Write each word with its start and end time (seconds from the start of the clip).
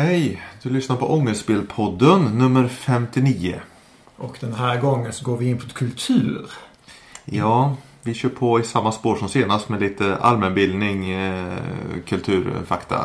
Hej! 0.00 0.42
Du 0.62 0.70
lyssnar 0.70 0.96
på 0.96 1.12
Ångestspelpodden 1.12 2.38
nummer 2.38 2.68
59. 2.68 3.60
Och 4.16 4.36
den 4.40 4.54
här 4.54 4.80
gången 4.80 5.12
så 5.12 5.24
går 5.24 5.36
vi 5.36 5.50
in 5.50 5.58
på 5.58 5.68
kultur. 5.68 6.50
Ja, 7.24 7.76
vi 8.02 8.14
kör 8.14 8.28
på 8.28 8.60
i 8.60 8.64
samma 8.64 8.92
spår 8.92 9.16
som 9.16 9.28
senast 9.28 9.68
med 9.68 9.80
lite 9.80 10.16
allmänbildning, 10.16 11.10
eh, 11.10 11.56
kulturfakta. 12.06 12.96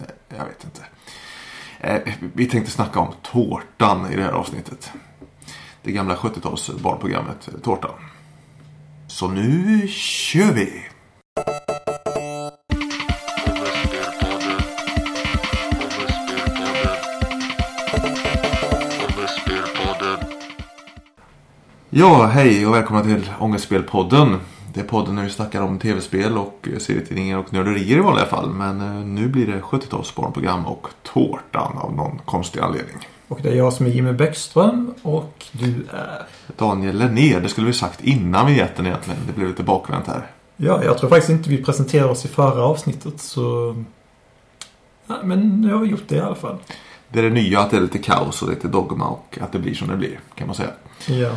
Eh, 0.00 0.36
jag 0.38 0.44
vet 0.44 0.64
inte. 0.64 0.84
Eh, 1.80 2.14
vi 2.32 2.46
tänkte 2.46 2.72
snacka 2.72 3.00
om 3.00 3.12
Tårtan 3.22 4.12
i 4.12 4.16
det 4.16 4.22
här 4.22 4.32
avsnittet. 4.32 4.92
Det 5.82 5.92
gamla 5.92 6.16
70-tals 6.16 6.70
barnprogrammet 6.70 7.48
Tårtan. 7.62 7.94
Så 9.06 9.28
nu 9.28 9.88
kör 9.88 10.52
vi! 10.52 10.89
Ja, 21.92 22.26
hej 22.26 22.66
och 22.66 22.74
välkomna 22.74 23.02
till 23.02 23.30
Ångestspelpodden. 23.38 24.40
Det 24.74 24.80
är 24.80 24.84
podden 24.84 25.14
när 25.14 25.24
vi 25.24 25.30
snackar 25.30 25.62
om 25.62 25.78
tv-spel 25.78 26.38
och 26.38 26.68
serietidningar 26.78 27.38
och 27.38 27.52
nörderier 27.52 27.96
i 27.96 28.00
vanliga 28.00 28.26
fall. 28.26 28.50
Men 28.50 28.80
eh, 28.80 29.06
nu 29.06 29.28
blir 29.28 29.46
det 29.46 29.60
70-tals 29.60 30.14
barnprogram 30.14 30.66
och 30.66 30.88
Tårtan 31.02 31.78
av 31.78 31.94
någon 31.94 32.20
konstig 32.24 32.60
anledning. 32.60 32.96
Och 33.28 33.40
det 33.42 33.48
är 33.48 33.54
jag 33.54 33.72
som 33.72 33.86
är 33.86 33.90
Jimmy 33.90 34.12
Bäckström 34.12 34.94
och 35.02 35.46
du 35.52 35.86
är... 35.92 36.26
Daniel 36.56 36.98
Lennér, 36.98 37.40
det 37.40 37.48
skulle 37.48 37.66
vi 37.66 37.72
sagt 37.72 38.04
innan 38.04 38.46
vignetten 38.46 38.86
egentligen. 38.86 39.20
Det 39.26 39.32
blev 39.32 39.48
lite 39.48 39.62
bakvänt 39.62 40.06
här. 40.06 40.26
Ja, 40.56 40.84
jag 40.84 40.98
tror 40.98 41.10
faktiskt 41.10 41.30
inte 41.30 41.50
vi 41.50 41.64
presenterade 41.64 42.10
oss 42.10 42.24
i 42.24 42.28
förra 42.28 42.62
avsnittet 42.62 43.20
så... 43.20 43.76
Ja, 45.06 45.16
men 45.24 45.60
nu 45.60 45.72
har 45.72 45.80
vi 45.80 45.88
gjort 45.88 46.08
det 46.08 46.16
i 46.16 46.20
alla 46.20 46.34
fall. 46.34 46.56
Det 47.08 47.18
är 47.18 47.22
det 47.22 47.30
nya, 47.30 47.60
att 47.60 47.70
det 47.70 47.76
är 47.76 47.80
lite 47.80 47.98
kaos 47.98 48.42
och 48.42 48.48
lite 48.48 48.68
dogma 48.68 49.08
och 49.08 49.38
att 49.40 49.52
det 49.52 49.58
blir 49.58 49.74
som 49.74 49.88
det 49.88 49.96
blir, 49.96 50.20
kan 50.34 50.46
man 50.46 50.56
säga. 50.56 50.70
Ja. 51.06 51.30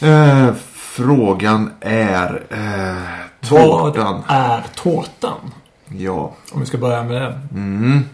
Eh, 0.00 0.54
frågan 0.74 1.70
är... 1.80 2.46
Eh, 2.50 3.50
Vad 3.50 3.94
tårtan. 3.94 4.22
är 4.28 4.64
tårtan? 4.74 5.52
Ja. 5.88 6.32
Om 6.52 6.60
vi 6.60 6.66
ska 6.66 6.78
börja 6.78 7.02
med 7.02 7.22
det. 7.22 7.40
Mm. 7.54 8.04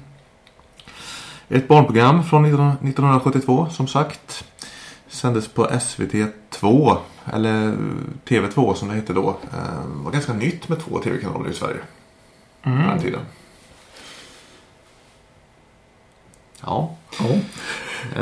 Ett 1.49 1.69
barnprogram 1.69 2.25
från 2.25 2.43
19 2.43 2.69
1972 2.71 3.67
som 3.71 3.87
sagt. 3.89 4.45
Sändes 5.09 5.49
på 5.49 5.69
SVT 5.81 6.15
2. 6.51 6.97
Eller 7.33 7.75
TV2 8.29 8.75
som 8.75 8.89
det 8.89 8.95
hette 8.95 9.13
då. 9.13 9.29
Eh, 9.53 9.85
var 10.05 10.11
ganska 10.13 10.33
nytt 10.33 10.69
med 10.69 10.81
två 10.81 10.99
TV-kanaler 10.99 11.51
i 11.51 11.55
Sverige. 11.55 11.81
På 12.63 12.71
den 12.71 12.99
tiden. 13.01 13.21
Ja. 16.65 16.95
Ja. 17.19 17.27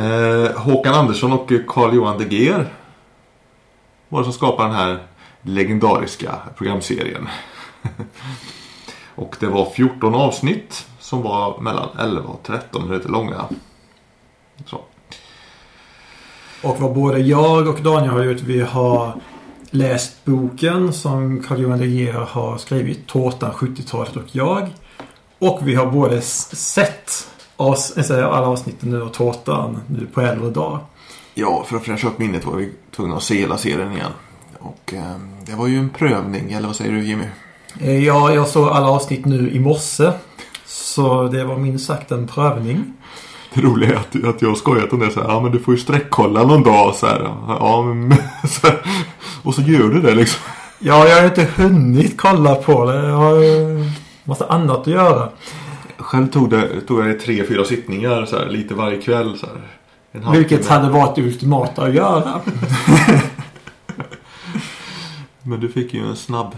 Eh, 0.00 0.60
Håkan 0.60 0.94
Andersson 0.94 1.32
och 1.32 1.50
Carl 1.68 1.94
Johan 1.94 2.18
De 2.18 2.36
Geer 2.36 2.66
var 4.10 4.20
det 4.20 4.24
som 4.24 4.32
skapade 4.32 4.68
den 4.68 4.76
här 4.76 4.98
legendariska 5.42 6.38
programserien. 6.56 7.28
och 9.14 9.36
det 9.40 9.46
var 9.46 9.70
14 9.70 10.14
avsnitt 10.14 10.86
som 10.98 11.22
var 11.22 11.60
mellan 11.60 11.88
11 11.98 12.28
och 12.28 12.42
13 12.42 12.88
minuter 12.88 13.08
långa. 13.08 13.44
Så. 14.66 14.80
Och 16.62 16.80
vad 16.80 16.94
både 16.94 17.18
jag 17.18 17.68
och 17.68 17.82
Daniel 17.82 18.12
har 18.12 18.24
gjort, 18.24 18.40
vi 18.40 18.60
har 18.60 19.20
läst 19.70 20.24
boken 20.24 20.92
som 20.92 21.42
Carl-Johan 21.42 21.78
De 21.78 22.12
har 22.12 22.58
skrivit, 22.58 23.06
Tårtan 23.06 23.52
70-talet 23.52 24.16
och 24.16 24.28
jag. 24.32 24.68
Och 25.38 25.60
vi 25.62 25.74
har 25.74 25.86
både 25.86 26.20
sett 26.20 27.28
eh, 27.58 28.26
alla 28.26 28.46
avsnitten 28.46 28.90
nu 28.90 29.02
av 29.02 29.08
Tårtan 29.08 29.80
nu 29.86 30.06
på 30.06 30.20
äldre 30.20 30.50
dag. 30.50 30.78
Ja, 31.40 31.64
för 31.66 31.76
att 31.76 31.84
fräscha 31.84 32.08
upp 32.08 32.18
minnet 32.18 32.44
var 32.44 32.56
vi 32.56 32.72
tvungna 32.96 33.16
att 33.16 33.22
se 33.22 33.34
hela 33.34 33.58
serien 33.58 33.92
igen. 33.92 34.12
Och 34.58 34.94
eh, 34.94 35.16
det 35.46 35.54
var 35.54 35.66
ju 35.66 35.78
en 35.78 35.90
prövning, 35.90 36.52
eller 36.52 36.66
vad 36.66 36.76
säger 36.76 36.92
du 36.92 37.04
Jimmy? 37.04 37.24
Eh, 37.80 38.04
Ja, 38.04 38.34
jag 38.34 38.48
såg 38.48 38.68
alla 38.68 38.88
avsnitt 38.88 39.24
nu 39.24 39.50
i 39.50 39.60
morse. 39.60 40.12
Så 40.66 41.28
det 41.28 41.44
var 41.44 41.56
minst 41.58 41.86
sagt 41.86 42.10
en 42.10 42.26
prövning. 42.26 42.92
Det 43.54 43.60
roliga 43.60 43.90
är 43.90 43.94
att, 43.94 44.24
att 44.24 44.42
jag 44.42 44.48
har 44.48 44.54
skojat 44.54 44.92
om 44.92 44.98
det 45.00 45.10
så 45.10 45.20
här, 45.20 45.28
ja 45.28 45.40
men 45.40 45.52
du 45.52 45.58
får 45.58 45.74
ju 45.74 45.80
sträckkolla 45.80 46.42
någon 46.42 46.62
dag 46.62 46.94
så 46.94 47.06
här. 47.06 47.20
Ja, 47.48 47.82
men, 47.82 48.16
så 48.48 48.66
här. 48.66 48.80
Och 49.42 49.54
så 49.54 49.62
gör 49.62 49.88
du 49.88 50.00
det 50.00 50.14
liksom. 50.14 50.40
Ja, 50.78 51.08
jag 51.08 51.16
har 51.16 51.24
inte 51.24 51.48
hunnit 51.56 52.14
kolla 52.16 52.54
på 52.54 52.84
det. 52.84 53.06
Jag 53.08 53.16
har 53.16 53.36
massa 54.24 54.46
annat 54.46 54.78
att 54.78 54.86
göra. 54.86 55.28
Själv 55.98 56.26
tog 56.26 56.50
det, 56.50 56.80
tog 56.80 57.04
det 57.04 57.14
tre, 57.14 57.44
fyra 57.46 57.64
sittningar 57.64 58.24
så 58.24 58.38
här, 58.38 58.46
lite 58.46 58.74
varje 58.74 59.02
kväll. 59.02 59.38
Så 59.38 59.46
här, 59.46 59.56
Vilket 60.12 60.68
hade 60.68 60.90
varit 60.90 61.16
det 61.16 61.22
ultimata 61.22 61.82
att 61.82 61.94
göra. 61.94 62.40
Men 65.42 65.60
du 65.60 65.68
fick 65.68 65.94
ju 65.94 66.08
en 66.08 66.16
snabb, 66.16 66.56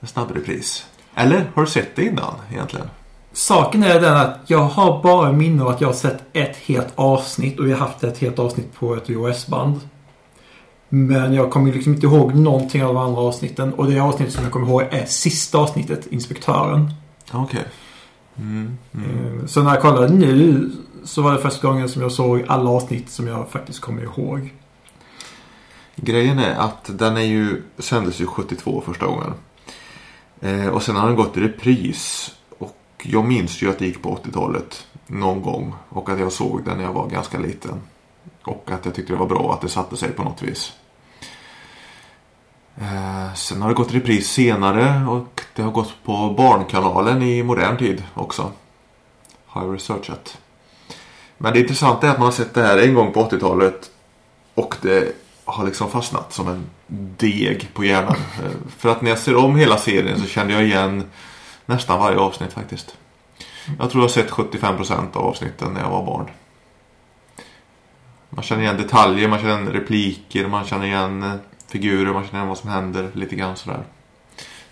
en 0.00 0.08
snabb 0.08 0.30
repris. 0.30 0.86
Eller 1.14 1.50
har 1.54 1.62
du 1.62 1.70
sett 1.70 1.96
det 1.96 2.04
innan 2.04 2.34
egentligen? 2.52 2.86
Saken 3.32 3.82
är 3.82 4.00
den 4.00 4.16
att 4.16 4.38
jag 4.46 4.58
har 4.64 5.02
bara 5.02 5.32
minne 5.32 5.62
av 5.62 5.68
att 5.68 5.80
jag 5.80 5.88
har 5.88 5.94
sett 5.94 6.22
ett 6.32 6.56
helt 6.56 6.92
avsnitt 6.94 7.58
och 7.58 7.66
vi 7.66 7.72
har 7.72 7.78
haft 7.78 8.04
ett 8.04 8.18
helt 8.18 8.38
avsnitt 8.38 8.74
på 8.74 8.94
ett 8.96 9.10
VHS-band. 9.10 9.80
Men 10.88 11.34
jag 11.34 11.50
kommer 11.50 11.72
liksom 11.72 11.94
inte 11.94 12.06
ihåg 12.06 12.34
någonting 12.34 12.84
av 12.84 12.94
de 12.94 12.96
andra 12.96 13.20
avsnitten. 13.20 13.72
Och 13.74 13.90
det 13.90 14.00
avsnittet 14.00 14.34
som 14.34 14.42
jag 14.44 14.52
kommer 14.52 14.66
ihåg 14.66 14.82
är 14.90 15.04
sista 15.06 15.58
avsnittet, 15.58 16.06
Inspektören. 16.06 16.90
Okej. 17.32 17.64
Mm, 18.36 18.78
mm. 18.94 19.38
Eh, 19.40 19.46
Så 19.46 19.62
när 19.62 19.70
jag 19.70 19.82
kollade 19.82 20.08
nu 20.08 20.70
så 21.04 21.22
var 21.22 21.32
det 21.32 21.38
första 21.38 21.68
gången 21.68 21.88
som 21.88 22.02
jag 22.02 22.12
såg 22.12 22.44
alla 22.48 22.70
avsnitt 22.70 23.10
som 23.10 23.26
jag 23.26 23.48
faktiskt 23.48 23.80
kommer 23.80 24.02
ihåg. 24.02 24.54
Grejen 25.96 26.38
är 26.38 26.54
att 26.54 26.98
den 26.98 27.16
är 27.16 27.20
ju, 27.20 27.62
sändes 27.78 28.20
ju 28.20 28.26
72 28.26 28.82
första 28.86 29.06
gången. 29.06 29.34
Eh, 30.40 30.68
och 30.68 30.82
sen 30.82 30.96
har 30.96 31.06
den 31.06 31.16
gått 31.16 31.36
i 31.36 31.40
repris. 31.40 32.34
Och 32.58 32.76
jag 33.02 33.24
minns 33.24 33.62
ju 33.62 33.70
att 33.70 33.78
det 33.78 33.86
gick 33.86 34.02
på 34.02 34.16
80-talet 34.16 34.86
någon 35.06 35.42
gång. 35.42 35.74
Och 35.88 36.08
att 36.08 36.20
jag 36.20 36.32
såg 36.32 36.64
den 36.64 36.76
när 36.76 36.84
jag 36.84 36.92
var 36.92 37.08
ganska 37.08 37.38
liten. 37.38 37.80
Och 38.42 38.70
att 38.70 38.84
jag 38.84 38.94
tyckte 38.94 39.12
det 39.12 39.18
var 39.18 39.26
bra 39.26 39.52
att 39.54 39.60
det 39.60 39.68
satte 39.68 39.96
sig 39.96 40.12
på 40.12 40.22
något 40.22 40.42
vis. 40.42 40.72
Eh, 42.76 43.34
sen 43.34 43.62
har 43.62 43.68
det 43.68 43.74
gått 43.74 43.92
i 43.92 43.96
repris 43.96 44.30
senare 44.30 45.06
och 45.06 45.40
det 45.54 45.62
har 45.62 45.70
gått 45.70 45.94
på 46.04 46.34
Barnkanalen 46.36 47.22
i 47.22 47.42
modern 47.42 47.76
tid 47.76 48.02
också. 48.14 48.50
Har 49.46 49.64
jag 49.64 49.74
researchat. 49.74 50.38
Men 51.42 51.52
det 51.52 51.60
intressanta 51.60 52.06
är 52.06 52.10
att 52.10 52.18
man 52.18 52.24
har 52.24 52.32
sett 52.32 52.54
det 52.54 52.62
här 52.62 52.78
en 52.78 52.94
gång 52.94 53.12
på 53.12 53.28
80-talet. 53.28 53.90
Och 54.54 54.74
det 54.82 55.16
har 55.44 55.64
liksom 55.64 55.90
fastnat 55.90 56.32
som 56.32 56.48
en 56.48 56.66
deg 57.16 57.68
på 57.74 57.84
hjärnan. 57.84 58.16
Eh, 58.44 58.50
för 58.78 58.88
att 58.88 59.02
när 59.02 59.10
jag 59.10 59.18
ser 59.18 59.36
om 59.36 59.56
hela 59.56 59.76
serien 59.76 60.20
så 60.20 60.26
känner 60.26 60.54
jag 60.54 60.64
igen 60.64 61.10
nästan 61.66 62.00
varje 62.00 62.18
avsnitt 62.18 62.52
faktiskt. 62.52 62.96
Jag 63.78 63.90
tror 63.90 64.02
jag 64.02 64.08
har 64.08 64.14
sett 64.14 64.30
75% 64.30 65.16
av 65.16 65.26
avsnitten 65.26 65.72
när 65.72 65.80
jag 65.80 65.90
var 65.90 66.06
barn. 66.06 66.30
Man 68.30 68.42
känner 68.42 68.62
igen 68.62 68.76
detaljer, 68.76 69.28
man 69.28 69.38
känner 69.38 69.58
igen 69.58 69.72
repliker, 69.72 70.46
man 70.46 70.64
känner 70.64 70.86
igen 70.86 71.22
eh, 71.22 71.34
figurer, 71.68 72.12
man 72.12 72.24
känner 72.24 72.38
igen 72.38 72.48
vad 72.48 72.58
som 72.58 72.70
händer 72.70 73.10
lite 73.12 73.36
grann 73.36 73.56
sådär. 73.56 73.84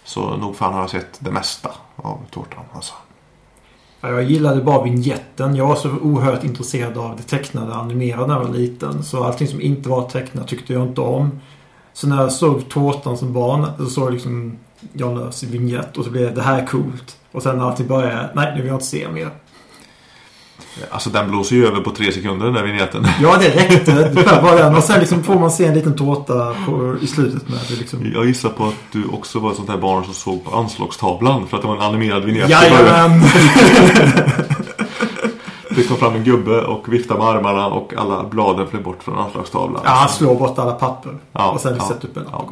Så 0.04 0.36
nog 0.36 0.56
fan 0.56 0.72
har 0.72 0.80
jag 0.80 0.90
sett 0.90 1.16
det 1.18 1.30
mesta 1.30 1.70
av 1.96 2.18
Tårtan 2.30 2.64
alltså. 2.72 2.94
Jag 4.00 4.22
gillade 4.22 4.62
bara 4.62 4.82
vignetten. 4.82 5.56
Jag 5.56 5.66
var 5.66 5.76
så 5.76 5.90
oerhört 5.90 6.44
intresserad 6.44 6.98
av 6.98 7.16
det 7.16 7.22
tecknade 7.22 7.74
animerade 7.74 8.26
när 8.26 8.34
jag 8.34 8.44
var 8.44 8.54
liten. 8.54 9.02
Så 9.02 9.24
allting 9.24 9.48
som 9.48 9.60
inte 9.60 9.88
var 9.88 10.08
tecknat 10.08 10.48
tyckte 10.48 10.72
jag 10.72 10.82
inte 10.82 11.00
om. 11.00 11.40
Så 11.92 12.06
när 12.06 12.22
jag 12.22 12.32
såg 12.32 12.68
Tårtan 12.68 13.18
som 13.18 13.32
barn 13.32 13.66
så 13.78 13.86
såg 13.86 14.04
jag 14.04 14.12
liksom 14.12 14.58
Jan 14.92 15.14
Lööfs 15.14 15.42
vignett 15.42 15.96
och 15.96 16.04
så 16.04 16.10
blev 16.10 16.22
det 16.22 16.34
det 16.34 16.42
här 16.42 16.62
är 16.62 16.66
coolt. 16.66 17.16
Och 17.32 17.42
sen 17.42 17.58
när 17.58 17.64
allting 17.64 17.86
började, 17.86 18.30
nej 18.34 18.52
nu 18.54 18.60
vill 18.60 18.66
jag 18.66 18.76
inte 18.76 18.86
se 18.86 19.08
mer. 19.08 19.30
Alltså 20.90 21.10
den 21.10 21.30
blåser 21.30 21.56
ju 21.56 21.66
över 21.66 21.80
på 21.80 21.90
tre 21.90 22.12
sekunder 22.12 22.46
den 22.46 22.54
där 22.54 22.62
vignetten. 22.62 23.06
Ja 23.22 23.36
det 23.40 23.48
räckte. 23.48 23.92
Den. 24.56 24.74
Och 24.74 24.84
sen 24.84 25.00
liksom 25.00 25.22
får 25.22 25.38
man 25.38 25.50
se 25.50 25.64
en 25.64 25.74
liten 25.74 25.96
tårta 25.96 26.54
på, 26.66 26.96
i 27.02 27.06
slutet 27.06 27.48
med 27.48 27.58
det 27.68 27.74
liksom. 27.74 28.12
Jag 28.14 28.26
gissar 28.26 28.48
på 28.48 28.64
att 28.64 28.74
du 28.92 29.04
också 29.04 29.38
var 29.38 29.50
ett 29.50 29.56
sånt 29.56 29.68
där 29.68 29.76
barn 29.76 30.04
som 30.04 30.14
såg 30.14 30.44
på 30.44 30.56
anslagstavlan 30.56 31.46
för 31.46 31.56
att 31.56 31.62
det 31.62 31.68
var 31.68 31.76
en 31.76 31.82
animerad 31.82 32.22
början. 32.22 32.50
Jajamän! 32.50 33.20
Det 35.76 35.88
kom 35.88 35.96
fram 35.96 36.14
en 36.14 36.24
gubbe 36.24 36.64
och 36.66 36.92
viftade 36.92 37.20
med 37.20 37.28
armarna 37.28 37.66
och 37.66 37.94
alla 37.94 38.24
bladen 38.24 38.68
flög 38.68 38.82
bort 38.84 39.02
från 39.02 39.18
anslagstavlan. 39.18 39.82
Ja, 39.84 39.90
han 39.90 40.08
slår 40.08 40.34
bort 40.38 40.58
alla 40.58 40.72
papper. 40.72 41.18
Ja, 41.32 41.50
och 41.50 41.60
sen 41.60 41.76
ja, 41.78 41.88
sätter 41.88 42.08
upp 42.08 42.16
en. 42.16 42.26
ja. 42.32 42.48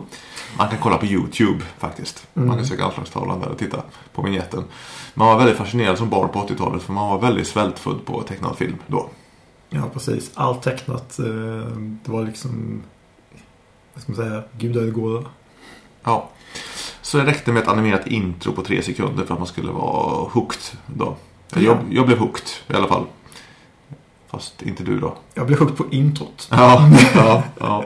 Man 0.59 0.69
kan 0.69 0.79
kolla 0.82 0.99
på 0.99 1.06
YouTube 1.06 1.65
faktiskt. 1.79 2.26
Man 2.35 2.44
Mm. 2.44 2.56
kan 2.56 2.67
söka 2.67 2.85
anslagstavlan 2.85 3.41
där 3.41 3.49
och 3.49 3.59
titta 3.59 3.82
på 4.15 4.23
vignetten. 4.23 4.65
Man 5.15 5.29
var 5.29 5.38
väldigt 5.38 5.56
fascinerad 5.56 5.99
som 5.99 6.09
barn 6.11 6.29
på 6.29 6.38
80-talet 6.41 6.82
för 6.82 6.93
man 6.93 7.09
var 7.09 7.19
väldigt 7.19 7.47
svältfödd 7.49 8.05
på 8.05 8.23
tecknad 8.23 8.56
film 8.56 8.76
då. 8.87 9.09
Ja, 9.70 9.82
precis. 9.93 10.31
Allt 10.35 10.62
tecknat. 10.62 11.19
eh, 11.19 11.25
Det 12.05 12.12
var 12.12 12.25
liksom... 12.25 12.82
Vad 13.94 14.03
ska 14.03 14.12
man 14.12 14.17
säga? 14.29 14.43
Gudaödegåva. 14.59 15.25
Ja. 16.05 16.29
Så 17.03 17.19
det 17.19 17.25
räckte 17.26 17.53
med 17.53 17.62
ett 17.62 17.69
animerat 17.69 18.06
intro 18.06 18.53
på 18.53 18.62
tre 18.62 18.82
sekunder 18.82 19.25
för 19.25 19.35
att 19.35 19.41
man 19.41 19.47
skulle 19.49 19.73
vara 19.73 20.29
hooked 20.32 20.61
då. 20.87 21.17
Jag, 21.55 21.79
jag 21.91 22.06
blev 22.06 22.19
hooked 22.19 22.47
i 22.69 22.75
alla 22.75 22.87
fall. 22.89 23.06
Fast 24.31 24.62
inte 24.62 24.83
du 24.85 25.00
då. 25.00 25.17
Jag 25.35 25.47
blev 25.47 25.59
hooked 25.59 25.77
på 25.77 25.87
introt. 25.91 26.49
Ja, 26.50 26.91
ja, 27.15 27.43
ja. 27.59 27.85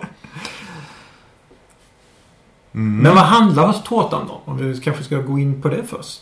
Mm. 2.75 2.99
Men 2.99 3.15
vad 3.15 3.25
handlar 3.25 3.73
tårtan 3.73 4.31
om? 4.31 4.41
Om 4.45 4.57
vi 4.57 4.81
kanske 4.81 5.05
ska 5.05 5.17
gå 5.17 5.39
in 5.39 5.63
på 5.63 5.69
det 5.69 5.85
först. 5.87 6.21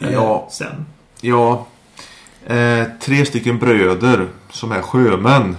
Eller 0.00 0.12
Ja. 0.12 0.48
Sen. 0.50 0.86
Ja, 1.20 1.66
eh, 2.46 2.84
tre 3.00 3.26
stycken 3.26 3.58
bröder 3.58 4.28
som 4.50 4.72
är 4.72 4.82
sjömän 4.82 5.56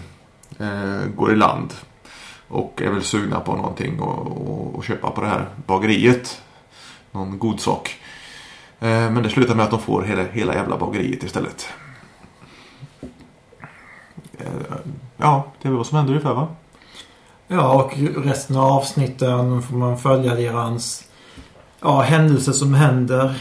eh, 0.59 1.07
går 1.15 1.31
i 1.31 1.35
land 1.35 1.73
och 2.47 2.81
är 2.81 2.89
väl 2.89 3.03
sugna 3.03 3.39
på 3.39 3.55
någonting 3.55 3.99
och, 3.99 4.27
och, 4.27 4.75
och 4.75 4.83
köpa 4.83 5.11
på 5.11 5.21
det 5.21 5.27
här 5.27 5.49
bageriet. 5.65 6.41
Någon 7.11 7.39
god 7.39 7.59
sak. 7.59 7.95
Eh, 8.79 9.11
men 9.11 9.23
det 9.23 9.29
slutar 9.29 9.55
med 9.55 9.63
att 9.65 9.71
de 9.71 9.79
får 9.79 10.01
hela, 10.01 10.23
hela 10.23 10.55
jävla 10.55 10.77
bageriet 10.77 11.23
istället. 11.23 11.69
Eh, 14.37 14.47
ja, 15.17 15.51
det 15.61 15.67
är 15.67 15.69
väl 15.69 15.77
vad 15.77 15.87
som 15.87 15.97
händer 15.97 16.13
ungefär 16.13 16.33
va? 16.33 16.47
Ja, 17.47 17.83
och 17.83 17.93
resten 18.25 18.55
av 18.55 18.71
avsnitten 18.71 19.61
får 19.61 19.77
man 19.77 19.97
följa 19.97 20.35
deras 20.35 21.07
ja, 21.81 22.01
händelser 22.01 22.51
som 22.51 22.73
händer 22.73 23.35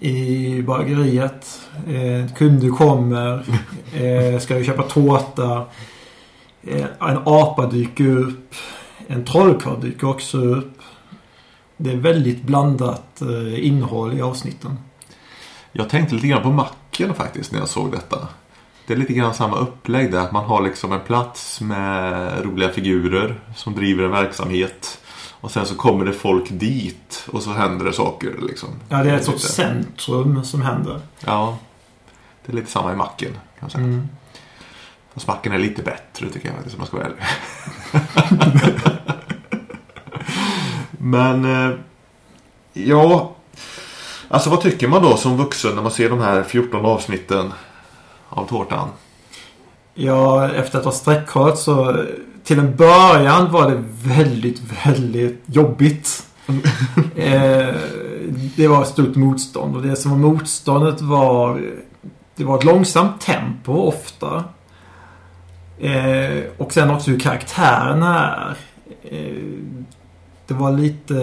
i 0.00 0.62
bageriet. 0.62 1.60
Eh, 1.88 2.34
kunder 2.36 2.68
kommer. 2.68 3.44
Eh, 3.94 4.38
ska 4.38 4.58
ju 4.58 4.64
köpa 4.64 4.82
tårta. 4.82 5.66
Eh, 6.62 6.86
en 7.00 7.18
apa 7.24 7.66
dyker 7.66 8.16
upp. 8.16 8.54
En 9.06 9.24
trollkarl 9.24 9.80
dyker 9.80 10.08
också 10.08 10.38
upp. 10.38 10.81
Det 11.82 11.92
är 11.92 11.96
väldigt 11.96 12.42
blandat 12.42 13.22
eh, 13.22 13.66
innehåll 13.66 14.18
i 14.18 14.22
avsnitten. 14.22 14.78
Jag 15.72 15.88
tänkte 15.88 16.14
lite 16.14 16.26
grann 16.26 16.42
på 16.42 16.50
macken 16.50 17.14
faktiskt 17.14 17.52
när 17.52 17.58
jag 17.58 17.68
såg 17.68 17.92
detta. 17.92 18.28
Det 18.86 18.92
är 18.92 18.96
lite 18.96 19.12
grann 19.12 19.34
samma 19.34 19.56
upplägg 19.56 20.12
där. 20.12 20.18
Att 20.18 20.32
man 20.32 20.44
har 20.44 20.62
liksom 20.62 20.92
en 20.92 21.00
plats 21.00 21.60
med 21.60 22.44
roliga 22.44 22.68
figurer 22.68 23.40
som 23.56 23.74
driver 23.74 24.04
en 24.04 24.10
verksamhet. 24.10 24.98
Och 25.40 25.50
sen 25.50 25.66
så 25.66 25.74
kommer 25.74 26.04
det 26.04 26.12
folk 26.12 26.44
dit 26.50 27.28
och 27.32 27.42
så 27.42 27.50
händer 27.50 27.84
det 27.84 27.92
saker 27.92 28.34
liksom. 28.42 28.68
Ja, 28.88 29.02
det 29.04 29.10
är 29.10 29.16
ett 29.16 29.24
sorts 29.24 29.44
centrum 29.44 30.44
som 30.44 30.62
händer. 30.62 31.00
Ja. 31.20 31.58
Det 32.46 32.52
är 32.52 32.56
lite 32.56 32.70
samma 32.70 32.92
i 32.92 32.96
macken 32.96 33.32
kan. 33.60 33.70
Mm. 33.82 34.08
Fast 35.14 35.26
macken 35.26 35.52
är 35.52 35.58
lite 35.58 35.82
bättre 35.82 36.28
tycker 36.28 36.48
jag 36.48 36.54
faktiskt 36.54 36.76
om 36.76 36.80
man 36.80 36.86
ska 36.86 36.96
vara 36.96 37.06
ärlig. 37.06 37.22
Men 41.02 41.44
eh, 41.44 41.78
ja. 42.72 43.32
Alltså 44.28 44.50
vad 44.50 44.60
tycker 44.60 44.88
man 44.88 45.02
då 45.02 45.16
som 45.16 45.36
vuxen 45.36 45.74
när 45.74 45.82
man 45.82 45.90
ser 45.90 46.10
de 46.10 46.20
här 46.20 46.42
14 46.42 46.86
avsnitten 46.86 47.52
av 48.28 48.46
Tårtan? 48.46 48.88
Ja, 49.94 50.50
efter 50.50 50.78
att 50.78 50.84
ha 50.84 50.92
sträckkollat 50.92 51.58
så 51.58 52.04
till 52.44 52.58
en 52.58 52.76
början 52.76 53.52
var 53.52 53.70
det 53.70 53.82
väldigt, 54.16 54.62
väldigt 54.86 55.42
jobbigt. 55.46 56.26
eh, 57.16 57.74
det 58.56 58.68
var 58.68 58.82
ett 58.82 58.88
stort 58.88 59.16
motstånd 59.16 59.76
och 59.76 59.82
det 59.82 59.96
som 59.96 60.10
var 60.10 60.18
motståndet 60.18 61.00
var 61.00 61.62
det 62.36 62.44
var 62.44 62.58
ett 62.58 62.64
långsamt 62.64 63.20
tempo 63.20 63.72
ofta. 63.72 64.44
Eh, 65.80 66.44
och 66.58 66.72
sen 66.72 66.90
också 66.90 67.10
hur 67.10 67.20
karaktärerna 67.20 68.34
är. 68.34 68.56
Eh, 69.10 69.71
det 70.46 70.54
var 70.54 70.72
lite... 70.72 71.14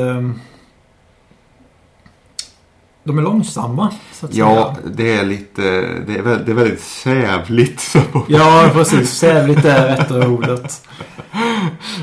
De 3.04 3.18
är 3.18 3.22
långsamma, 3.22 3.94
så 4.14 4.26
att 4.26 4.34
Ja, 4.34 4.76
säga. 4.76 4.90
det 4.96 5.14
är 5.18 5.26
lite, 5.26 5.62
det 6.08 6.16
är, 6.16 6.22
väldigt, 6.22 6.46
det 6.46 6.52
är 6.52 6.56
väldigt 6.56 6.82
sävligt. 6.82 7.96
Ja, 8.28 8.70
precis. 8.74 9.10
Sävligt 9.12 9.66
är 9.66 9.88
rätta 9.98 10.28
ordet. 10.28 10.88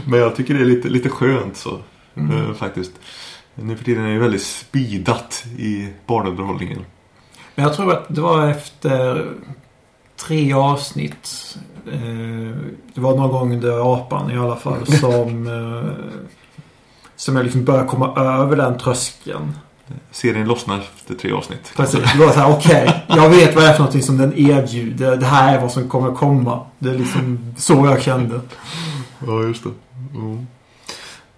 Men 0.06 0.20
jag 0.20 0.36
tycker 0.36 0.54
det 0.54 0.60
är 0.60 0.64
lite, 0.64 0.88
lite 0.88 1.08
skönt 1.08 1.56
så. 1.56 1.78
Mm. 2.16 2.36
eh, 2.46 2.52
Faktiskt. 2.54 2.92
Nu 3.54 3.76
för 3.76 3.84
tiden 3.84 4.04
är 4.04 4.12
det 4.12 4.18
väldigt 4.18 4.42
speedat 4.42 5.44
i 5.58 5.88
barnunderhållningen. 6.06 6.84
Men 7.54 7.64
jag 7.64 7.74
tror 7.74 7.92
att 7.92 8.04
det 8.08 8.20
var 8.20 8.48
efter 8.50 9.26
tre 10.16 10.52
avsnitt. 10.52 11.56
Eh, 11.92 12.56
det 12.94 13.00
var 13.00 13.16
någon 13.16 13.30
gång 13.30 13.52
under 13.52 13.94
apan 13.94 14.30
i 14.30 14.38
alla 14.38 14.56
fall 14.56 14.86
som 15.00 15.46
eh, 15.46 15.90
som 17.16 17.36
jag 17.36 17.44
liksom 17.44 17.64
började 17.64 17.88
komma 17.88 18.14
över 18.16 18.56
den 18.56 18.78
tröskeln. 18.78 19.52
Serien 20.10 20.48
lossnar 20.48 20.78
efter 20.78 21.14
tre 21.14 21.32
avsnitt. 21.32 21.72
Precis. 21.76 22.12
Det 22.12 22.18
var 22.18 22.32
så 22.32 22.40
här, 22.40 22.52
okej. 22.52 23.04
jag 23.08 23.28
vet 23.28 23.54
vad 23.54 23.64
det 23.64 23.68
är 23.68 23.72
för 23.72 23.78
någonting 23.78 24.02
som 24.02 24.18
den 24.18 24.38
erbjuder. 24.38 25.16
Det 25.16 25.26
här 25.26 25.56
är 25.56 25.60
vad 25.60 25.72
som 25.72 25.88
kommer 25.88 26.14
komma. 26.14 26.66
Det 26.78 26.90
är 26.90 26.94
liksom 26.94 27.54
så 27.58 27.86
jag 27.86 28.02
kände. 28.02 28.40
Ja, 29.26 29.42
just 29.42 29.64
det. 29.64 29.70
Mm. 30.14 30.46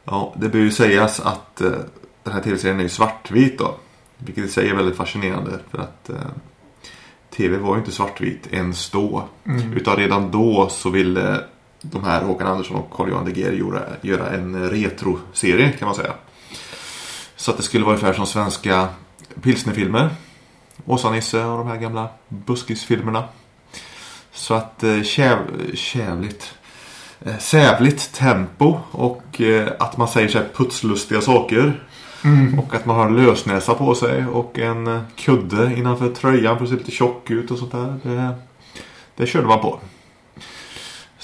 Ja, 0.05 0.35
det 0.37 0.49
bör 0.49 0.59
ju 0.59 0.71
sägas 0.71 1.21
att 1.21 1.61
eh, 1.61 1.71
den 2.23 2.33
här 2.33 2.41
tv-serien 2.41 2.79
är 2.79 2.83
ju 2.83 2.89
svartvit 2.89 3.59
då. 3.59 3.75
Vilket 4.19 4.45
i 4.45 4.49
sig 4.49 4.71
är 4.71 4.75
väldigt 4.75 4.97
fascinerande 4.97 5.51
för 5.71 5.79
att 5.79 6.11
eh, 6.11 6.17
tv 7.37 7.59
var 7.59 7.75
ju 7.75 7.79
inte 7.79 7.93
svartvit 7.93 8.49
ens 8.51 8.91
då. 8.91 9.25
Mm. 9.45 9.73
Utan 9.73 9.97
redan 9.97 10.31
då 10.31 10.69
så 10.71 10.91
ville 10.91 11.41
de 11.81 12.05
här 12.05 12.23
Håkan 12.23 12.47
Andersson 12.47 12.77
och 12.77 12.91
Carl-Johan 12.91 13.25
De 13.25 13.41
Geer 13.41 13.53
göra, 13.53 13.83
göra 14.01 14.31
en 14.31 14.71
retroserie 14.71 15.73
kan 15.73 15.87
man 15.87 15.95
säga. 15.95 16.13
Så 17.37 17.51
att 17.51 17.57
det 17.57 17.63
skulle 17.63 17.85
vara 17.85 17.95
ungefär 17.95 18.13
som 18.13 18.27
svenska 18.27 18.89
pilsnerfilmer. 19.43 20.11
Åsa-Nisse 20.85 21.45
och 21.45 21.59
de 21.59 21.67
här 21.67 21.77
gamla 21.77 22.09
buskisfilmerna. 22.29 23.25
Så 24.33 24.55
att 24.55 24.83
eh, 24.83 25.03
käv, 25.03 25.39
kävligt. 25.75 26.55
Eh, 27.21 27.39
sävligt 27.39 28.13
tempo 28.13 28.79
och 28.91 29.41
eh, 29.41 29.69
att 29.79 29.97
man 29.97 30.09
säger 30.09 30.29
så 30.29 30.39
här 30.39 30.49
putslustiga 30.55 31.21
saker. 31.21 31.85
Mm. 32.25 32.59
Och 32.59 32.75
att 32.75 32.87
man 32.87 32.97
har 32.97 33.07
en 33.07 33.17
lösnäsa 33.17 33.75
på 33.75 33.95
sig 33.95 34.27
och 34.27 34.59
en 34.59 35.01
kudde 35.17 35.75
innanför 35.77 36.09
tröjan 36.09 36.57
för 36.57 36.65
att 36.65 36.71
se 36.71 36.77
lite 36.77 36.91
tjock 36.91 37.31
ut 37.31 37.51
och 37.51 37.59
sånt 37.59 37.73
där. 37.73 37.97
Det, 38.03 38.35
det 39.17 39.27
körde 39.27 39.47
man 39.47 39.61
på. 39.61 39.81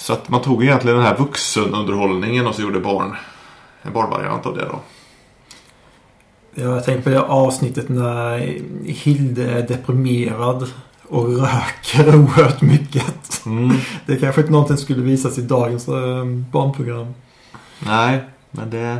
Så 0.04 0.12
att 0.12 0.28
man 0.28 0.42
tog 0.42 0.64
egentligen 0.64 0.96
den 0.96 1.06
här 1.06 1.16
vuxenunderhållningen 1.16 2.46
och 2.46 2.54
så 2.54 2.62
gjorde 2.62 2.80
barn 2.80 3.16
en 3.82 3.92
barnvariant 3.92 4.46
av 4.46 4.56
det 4.56 4.64
då. 4.64 4.80
Jag 6.62 6.84
tänkte 6.84 7.02
på 7.02 7.10
det 7.10 7.22
avsnittet 7.22 7.88
när 7.88 8.38
Hilde 8.84 9.50
är 9.50 9.68
deprimerad 9.68 10.70
och 11.08 11.28
röker 11.28 12.16
oerhört 12.16 12.62
mycket. 12.62 13.46
Mm. 13.46 13.76
Det 14.06 14.16
kanske 14.16 14.40
inte 14.40 14.52
någonting 14.52 14.76
skulle 14.76 15.02
visas 15.02 15.38
i 15.38 15.42
dagens 15.42 15.88
eh, 15.88 16.24
barnprogram. 16.52 17.14
Nej, 17.78 18.24
men 18.50 18.70
det, 18.70 18.98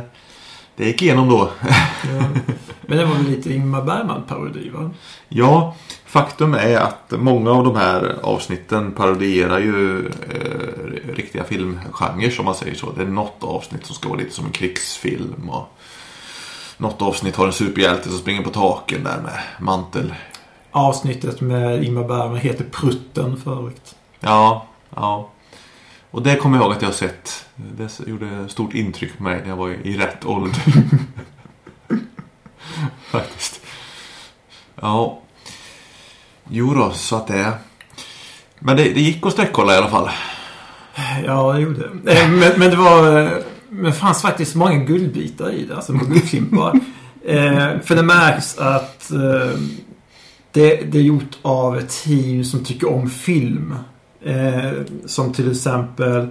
det 0.75 0.85
gick 0.85 1.01
igenom 1.01 1.29
då. 1.29 1.49
Ja. 1.61 2.23
Men 2.87 2.97
det 2.97 3.05
var 3.05 3.15
väl 3.15 3.25
lite 3.25 3.53
Ingmar 3.53 3.81
Bergman-parodi 3.81 4.69
va? 4.69 4.91
Ja, 5.29 5.75
faktum 6.15 6.53
är 6.53 6.77
att 6.77 7.11
många 7.11 7.51
av 7.51 7.63
de 7.63 7.75
här 7.75 8.15
avsnitten 8.23 8.91
parodierar 8.91 9.59
ju 9.59 10.05
eh, 10.07 11.13
riktiga 11.13 11.43
filmgenrer 11.43 12.29
som 12.29 12.45
man 12.45 12.55
säger 12.55 12.75
så. 12.75 12.91
Det 12.91 13.01
är 13.01 13.05
något 13.05 13.43
avsnitt 13.43 13.85
som 13.85 13.95
ska 13.95 14.09
vara 14.09 14.19
lite 14.19 14.31
som 14.31 14.45
en 14.45 14.51
krigsfilm 14.51 15.49
och 15.49 15.67
något 16.77 17.01
avsnitt 17.01 17.35
har 17.35 17.47
en 17.47 17.53
superhjälte 17.53 18.09
som 18.09 18.17
springer 18.17 18.41
på 18.41 18.49
taken 18.49 19.03
där 19.03 19.21
med 19.21 19.39
mantel. 19.59 20.13
Avsnittet 20.71 21.41
med 21.41 21.83
Ingmar 21.83 22.03
Bergman 22.03 22.37
heter 22.37 22.65
Prutten 22.71 23.37
förut. 23.37 23.95
Ja, 24.19 24.65
ja. 24.95 25.29
Och 26.11 26.21
det 26.21 26.35
kommer 26.35 26.57
jag 26.57 26.63
ihåg 26.63 26.73
att 26.73 26.81
jag 26.81 26.89
har 26.89 26.93
sett. 26.93 27.45
Det 27.55 27.99
gjorde 28.07 28.49
stort 28.49 28.73
intryck 28.73 29.17
på 29.17 29.23
mig 29.23 29.41
när 29.41 29.49
jag 29.49 29.57
var 29.57 29.69
i 29.69 29.97
rätt 29.97 30.25
ålder. 30.25 30.63
Faktiskt. 33.11 33.61
Ja. 34.75 35.21
Jo 36.57 36.73
då, 36.73 36.91
så 36.91 37.15
att 37.15 37.27
det 37.27 37.33
är. 37.33 37.51
Men 38.59 38.77
det, 38.77 38.83
det 38.83 39.01
gick 39.01 39.25
att 39.25 39.33
sträckkolla 39.33 39.73
i 39.73 39.77
alla 39.77 39.89
fall. 39.89 40.09
Ja, 41.25 41.53
det 41.53 41.61
gjorde 41.61 41.89
det. 42.03 42.11
Eh, 42.11 42.29
men, 42.29 42.59
men 42.59 42.69
det 42.69 42.75
var... 42.75 43.21
Eh, 43.21 43.29
men 43.69 43.83
det 43.83 43.93
fanns 43.93 44.21
faktiskt 44.21 44.55
många 44.55 44.77
guldbitar 44.77 45.51
i 45.51 45.65
det. 45.65 45.75
Alltså 45.75 45.93
guldklimpar. 45.93 46.79
eh, 47.25 47.79
för 47.83 47.95
det 47.95 48.03
märks 48.03 48.57
att 48.57 49.11
eh, 49.11 49.59
det, 50.51 50.75
det 50.91 50.97
är 50.97 51.03
gjort 51.03 51.37
av 51.41 51.77
ett 51.77 52.03
team 52.03 52.43
som 52.43 52.63
tycker 52.63 52.89
om 52.89 53.09
film. 53.09 53.75
Eh, 54.25 54.71
som 55.05 55.33
till 55.33 55.51
exempel 55.51 56.27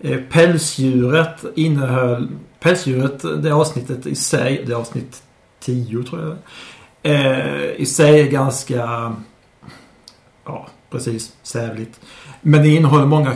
eh, 0.00 0.18
Pälsdjuret 0.30 1.44
innehöll... 1.56 2.28
Pälsdjuret, 2.60 3.42
det 3.42 3.50
avsnittet 3.52 4.06
i 4.06 4.14
sig, 4.14 4.64
det 4.66 4.72
är 4.72 4.76
avsnitt 4.76 5.22
10 5.60 6.02
tror 6.02 6.22
jag 6.22 6.36
eh, 7.06 7.70
I 7.76 7.86
sig 7.86 8.20
är 8.20 8.26
ganska... 8.26 9.12
Ja, 10.46 10.66
precis. 10.90 11.32
Sävligt. 11.42 12.00
Men 12.42 12.62
det 12.62 12.68
innehåller 12.68 13.06
många 13.06 13.32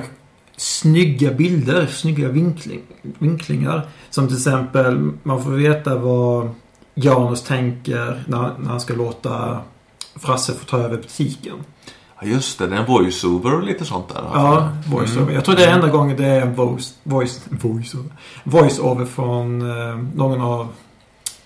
snygga 0.57 1.31
bilder, 1.31 1.87
snygga 1.87 2.29
vinkling, 2.29 2.83
vinklingar. 3.02 3.88
Som 4.11 4.26
till 4.26 4.37
exempel, 4.37 5.11
man 5.23 5.45
får 5.45 5.50
veta 5.50 5.97
vad 5.97 6.50
Janus 6.95 7.43
tänker 7.43 8.25
när, 8.26 8.59
när 8.59 8.71
han 8.71 8.81
ska 8.81 8.95
låta 8.95 9.61
Frasse 10.17 10.55
få 10.55 10.64
ta 10.64 10.79
över 10.79 10.97
butiken. 10.97 11.57
Ja, 12.21 12.26
just 12.26 12.59
det, 12.59 12.67
det 12.67 12.76
är 12.76 12.81
en 12.81 12.87
voiceover 12.87 13.55
och 13.55 13.62
lite 13.62 13.85
sånt 13.85 14.09
där. 14.09 14.23
Ja, 14.35 14.69
voiceover. 14.87 15.23
Mm. 15.23 15.35
Jag 15.35 15.45
tror 15.45 15.57
det 15.57 15.64
är 15.64 15.75
enda 15.75 15.88
gången 15.88 16.17
det 16.17 16.26
är 16.26 16.40
en 16.40 16.55
voice, 16.55 16.95
voice, 17.02 17.40
voiceover. 17.50 18.11
voiceover 18.45 19.05
från 19.05 19.71
eh, 19.71 19.97
någon 20.14 20.40
av 20.40 20.69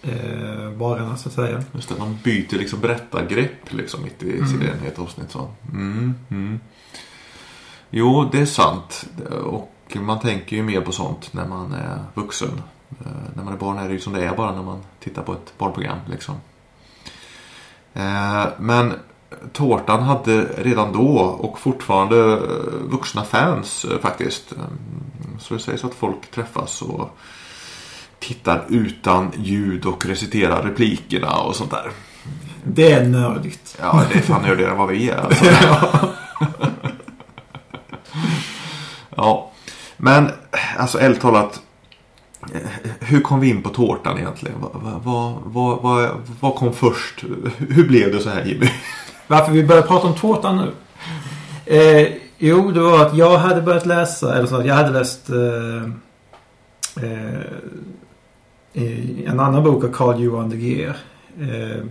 eh, 0.08 0.68
varorna 0.68 1.16
så 1.16 1.28
att 1.28 1.34
säga. 1.34 1.62
Just 1.72 1.88
det, 1.88 1.94
man 1.98 2.18
byter 2.24 2.58
liksom 2.58 2.80
berättargrepp 2.80 3.72
liksom 3.72 4.02
mitt 4.02 4.22
i 4.22 4.32
Mm. 4.36 4.48
serien 4.48 4.76
i 4.84 4.86
ett 4.86 4.98
avsnitt. 4.98 5.30
Så. 5.30 5.48
Mm, 5.72 6.14
mm. 6.30 6.60
Jo, 7.90 8.28
det 8.32 8.40
är 8.40 8.46
sant. 8.46 9.06
Och 9.44 9.70
man 10.00 10.20
tänker 10.20 10.56
ju 10.56 10.62
mer 10.62 10.80
på 10.80 10.92
sånt 10.92 11.32
när 11.32 11.46
man 11.48 11.72
är 11.72 11.98
vuxen. 12.14 12.62
Eh, 13.00 13.06
När 13.36 13.44
man 13.44 13.52
är 13.54 13.58
barn 13.58 13.78
är 13.78 13.88
det 13.88 13.94
ju 13.94 14.00
som 14.00 14.12
det 14.12 14.24
är 14.24 14.36
bara 14.36 14.54
när 14.54 14.62
man 14.62 14.82
tittar 15.00 15.22
på 15.22 15.32
ett 15.32 15.58
barnprogram. 15.58 15.98
Liksom. 16.10 16.34
Eh, 17.94 18.46
Men 18.58 18.92
Tårtan 19.52 20.02
hade 20.02 20.42
redan 20.44 20.92
då 20.92 21.18
och 21.18 21.58
fortfarande 21.58 22.32
eh, 22.32 22.38
vuxna 22.90 23.24
fans 23.24 23.84
eh, 23.84 23.98
faktiskt. 23.98 24.52
Eh, 24.52 24.58
Så 25.38 25.54
det 25.54 25.60
sägs 25.60 25.84
att 25.84 25.94
folk 25.94 26.30
träffas 26.30 26.82
och 26.82 27.18
tittar 28.28 28.64
utan 28.68 29.32
ljud 29.36 29.86
och 29.86 30.06
reciterar 30.06 30.62
replikerna 30.62 31.36
och 31.36 31.56
sånt 31.56 31.70
där. 31.70 31.90
Det 32.64 32.92
är 32.92 33.04
nördigt. 33.04 33.76
Ja, 33.80 34.04
det 34.12 34.18
är 34.18 34.22
fan 34.22 34.42
nördigare 34.42 34.70
än 34.70 34.78
vad 34.78 34.88
vi 34.88 35.10
är. 35.10 35.16
Alltså. 35.16 35.44
ja, 39.16 39.50
men 39.96 40.30
alltså 40.78 40.98
ärligt 40.98 41.20
talat. 41.20 41.60
Hur 43.00 43.20
kom 43.20 43.40
vi 43.40 43.48
in 43.48 43.62
på 43.62 43.68
tårtan 43.68 44.18
egentligen? 44.18 44.56
Vad, 44.60 45.02
vad, 45.02 45.34
vad, 45.44 45.82
vad, 45.82 46.10
vad 46.40 46.54
kom 46.54 46.72
först? 46.72 47.24
Hur 47.58 47.88
blev 47.88 48.12
det 48.12 48.20
så 48.20 48.30
här 48.30 48.44
Jimmy? 48.44 48.68
Varför 49.26 49.52
vi 49.52 49.64
börjar 49.64 49.82
prata 49.82 50.06
om 50.06 50.14
tårtan 50.14 50.56
nu? 50.56 50.72
Eh, 51.76 52.12
jo, 52.38 52.70
det 52.70 52.80
var 52.80 53.06
att 53.06 53.16
jag 53.16 53.38
hade 53.38 53.62
börjat 53.62 53.86
läsa, 53.86 54.36
eller 54.36 54.46
så 54.46 54.56
att 54.56 54.66
jag 54.66 54.74
hade 54.74 54.90
läst 54.90 55.30
eh, 55.30 55.82
eh, 57.04 57.40
en 58.74 59.40
annan 59.40 59.64
bok 59.64 59.84
av 59.84 59.88
Carl 59.88 60.20
Johan 60.20 60.50
de 60.50 60.56
Geer. 60.56 60.96
Eh, 61.40 61.84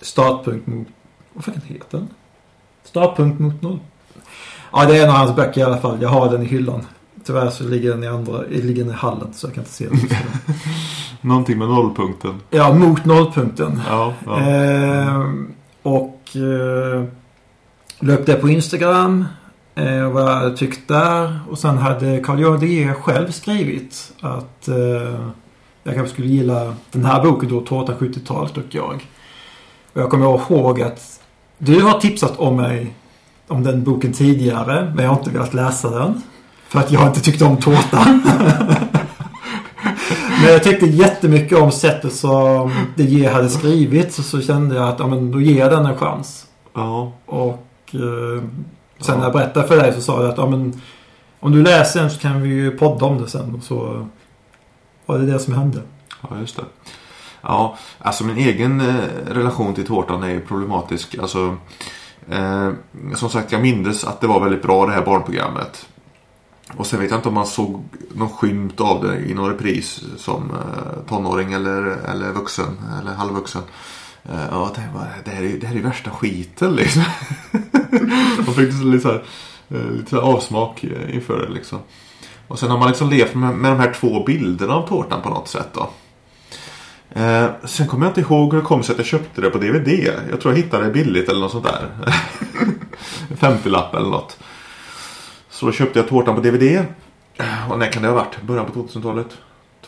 startpunkt 0.00 0.66
mot... 0.66 0.86
Vad 1.32 1.44
fan 1.44 1.54
heter 1.64 1.98
den? 1.98 2.08
Startpunkt 2.84 3.40
mot 3.40 3.62
noll. 3.62 3.78
Ja, 4.72 4.86
det 4.86 4.96
är 4.96 5.02
en 5.04 5.10
av 5.10 5.16
hans 5.16 5.36
böcker 5.36 5.60
i 5.60 5.64
alla 5.64 5.78
fall. 5.78 6.02
Jag 6.02 6.08
har 6.08 6.30
den 6.30 6.42
i 6.42 6.44
hyllan. 6.44 6.86
Tyvärr 7.24 7.50
så 7.50 7.64
ligger 7.64 7.90
den 7.90 8.04
i 8.04 8.06
andra, 8.06 8.42
ligger 8.42 8.84
den 8.84 8.92
i 8.92 8.96
hallen 8.96 9.32
så 9.32 9.46
jag 9.46 9.54
kan 9.54 9.62
inte 9.62 9.74
se 9.74 9.88
den. 9.88 9.98
Någonting 11.20 11.58
med 11.58 11.68
nollpunkten. 11.68 12.40
ja, 12.50 12.74
mot 12.74 13.04
nollpunkten. 13.04 13.80
Ja, 13.88 14.12
ja. 14.26 14.40
Eh, 14.40 15.30
och 15.82 16.36
eh, 16.36 17.04
det 18.00 18.34
på 18.34 18.48
Instagram. 18.48 19.24
Eh, 19.74 20.10
vad 20.10 20.22
jag 20.22 20.56
tyckte 20.56 20.94
där. 20.94 21.40
Och 21.50 21.58
sen 21.58 21.78
hade 21.78 22.20
Carl 22.20 22.40
Johan 22.40 22.60
de 22.60 22.66
Geer 22.66 22.94
själv 22.94 23.30
skrivit 23.30 24.12
att 24.20 24.68
eh, 24.68 25.28
jag 25.82 25.94
kanske 25.94 26.12
skulle 26.12 26.28
gilla 26.28 26.74
den 26.90 27.04
här 27.04 27.22
boken 27.22 27.48
då, 27.48 27.60
Tårta 27.60 27.92
70-talet 27.92 28.56
och 28.56 28.64
jag. 28.70 29.06
Och 29.92 30.00
jag 30.00 30.10
kommer 30.10 30.26
ihåg 30.26 30.82
att 30.82 31.20
du 31.58 31.82
har 31.82 32.00
tipsat 32.00 32.38
om 32.38 32.56
mig 32.56 32.94
om 33.48 33.62
den 33.62 33.84
boken 33.84 34.12
tidigare. 34.12 34.92
Men 34.94 35.04
jag 35.04 35.12
har 35.12 35.18
inte 35.18 35.30
velat 35.30 35.54
läsa 35.54 35.90
den. 35.90 36.22
För 36.68 36.78
att 36.78 36.90
jag 36.90 37.06
inte 37.06 37.20
tyckte 37.20 37.44
om 37.44 37.56
tårtan. 37.56 38.22
Men 40.42 40.52
jag 40.52 40.62
tyckte 40.62 40.86
jättemycket 40.86 41.58
om 41.58 41.70
sättet 41.70 42.12
som 42.12 42.72
De 42.96 43.04
Geer 43.04 43.32
hade 43.32 43.48
skrivit. 43.48 44.12
Så, 44.12 44.22
så 44.22 44.40
kände 44.40 44.74
jag 44.74 44.88
att 44.88 44.98
ja, 44.98 45.06
men 45.06 45.30
då 45.30 45.40
ger 45.40 45.58
jag 45.58 45.70
den 45.70 45.86
en 45.86 45.96
chans. 45.96 46.46
ja. 46.74 47.12
Och 47.26 47.66
eh, 47.92 48.42
sen 49.00 49.18
när 49.18 49.24
jag 49.24 49.32
berättade 49.32 49.68
för 49.68 49.76
dig 49.76 49.92
så 49.92 50.00
sa 50.00 50.22
jag 50.22 50.30
att 50.30 50.38
ja, 50.38 50.46
men, 50.46 50.80
om 51.40 51.52
du 51.52 51.62
läser 51.62 52.00
den 52.00 52.10
så 52.10 52.18
kan 52.18 52.42
vi 52.42 52.48
ju 52.48 52.70
podda 52.70 53.06
om 53.06 53.22
det 53.22 53.28
sen. 53.28 53.54
Och 53.54 53.62
så 53.62 54.06
var 55.06 55.18
det 55.18 55.26
det 55.26 55.38
som 55.38 55.54
hände. 55.54 55.82
Ja, 56.22 56.38
just 56.40 56.56
det. 56.56 56.64
Ja, 57.42 57.78
alltså 57.98 58.24
min 58.24 58.36
egen 58.36 58.80
eh, 58.80 59.04
relation 59.26 59.74
till 59.74 59.86
tårtan 59.86 60.22
är 60.22 60.28
ju 60.28 60.40
problematisk. 60.40 61.18
Alltså, 61.18 61.56
eh, 62.28 62.70
som 63.14 63.30
sagt, 63.30 63.52
jag 63.52 63.62
mindes 63.62 64.04
att 64.04 64.20
det 64.20 64.26
var 64.26 64.40
väldigt 64.40 64.62
bra 64.62 64.86
det 64.86 64.92
här 64.92 65.04
barnprogrammet. 65.04 65.88
Och 66.76 66.86
sen 66.86 67.00
vet 67.00 67.10
jag 67.10 67.18
inte 67.18 67.28
om 67.28 67.34
man 67.34 67.46
såg 67.46 67.84
någon 68.14 68.30
skymt 68.30 68.80
av 68.80 69.04
det 69.04 69.16
i 69.16 69.34
någon 69.34 69.50
repris 69.50 70.00
som 70.16 70.50
eh, 70.50 71.08
tonåring 71.08 71.52
eller, 71.52 71.82
eller 71.82 72.32
vuxen 72.32 72.76
eller 73.00 73.12
halvvuxen. 73.12 73.62
Eh, 74.22 74.46
ja, 74.50 74.64
jag 74.64 74.74
tänkte 74.74 74.94
bara, 74.94 75.08
det 75.24 75.30
här 75.30 75.42
är, 75.42 75.58
det 75.58 75.66
här 75.66 75.74
är 75.74 75.78
ju 75.78 75.84
värsta 75.84 76.10
skiten 76.10 76.74
liksom. 76.74 77.02
man 78.46 78.54
fick 78.54 78.72
så 78.72 78.84
lite, 78.84 79.02
så 79.02 79.08
här, 79.08 79.24
eh, 79.68 79.90
lite 79.90 80.10
så 80.10 80.16
här 80.16 80.22
avsmak 80.22 80.84
inför 80.84 81.38
det 81.38 81.48
liksom. 81.48 81.78
Och 82.52 82.58
sen 82.58 82.70
har 82.70 82.78
man 82.78 82.88
liksom 82.88 83.10
levt 83.10 83.34
med, 83.34 83.54
med 83.54 83.70
de 83.70 83.78
här 83.78 83.92
två 83.92 84.24
bilderna 84.24 84.74
av 84.74 84.88
tårtan 84.88 85.22
på 85.22 85.28
något 85.28 85.48
sätt 85.48 85.68
då. 85.72 85.90
Eh, 87.20 87.50
sen 87.64 87.88
kommer 87.88 88.06
jag 88.06 88.10
inte 88.10 88.20
ihåg 88.20 88.52
hur 88.52 88.60
det 88.60 88.66
kom 88.66 88.82
sig 88.82 88.92
att 88.92 88.98
jag 88.98 89.06
köpte 89.06 89.40
det 89.40 89.50
på 89.50 89.58
DVD. 89.58 89.88
Jag 90.30 90.40
tror 90.40 90.54
jag 90.54 90.62
hittade 90.62 90.84
det 90.84 90.90
billigt 90.90 91.28
eller 91.28 91.40
något 91.40 91.50
sånt 91.50 91.64
där. 91.64 91.88
50-lapp 93.36 93.94
eller 93.94 94.10
något. 94.10 94.38
Så 95.50 95.66
då 95.66 95.72
köpte 95.72 95.98
jag 95.98 96.08
tårtan 96.08 96.34
på 96.34 96.40
DVD. 96.40 96.84
Och 97.70 97.78
när 97.78 97.92
kan 97.92 98.02
det 98.02 98.08
ha 98.08 98.14
varit? 98.14 98.42
Början 98.42 98.66
på 98.66 98.72
2000-talet? 98.72 99.38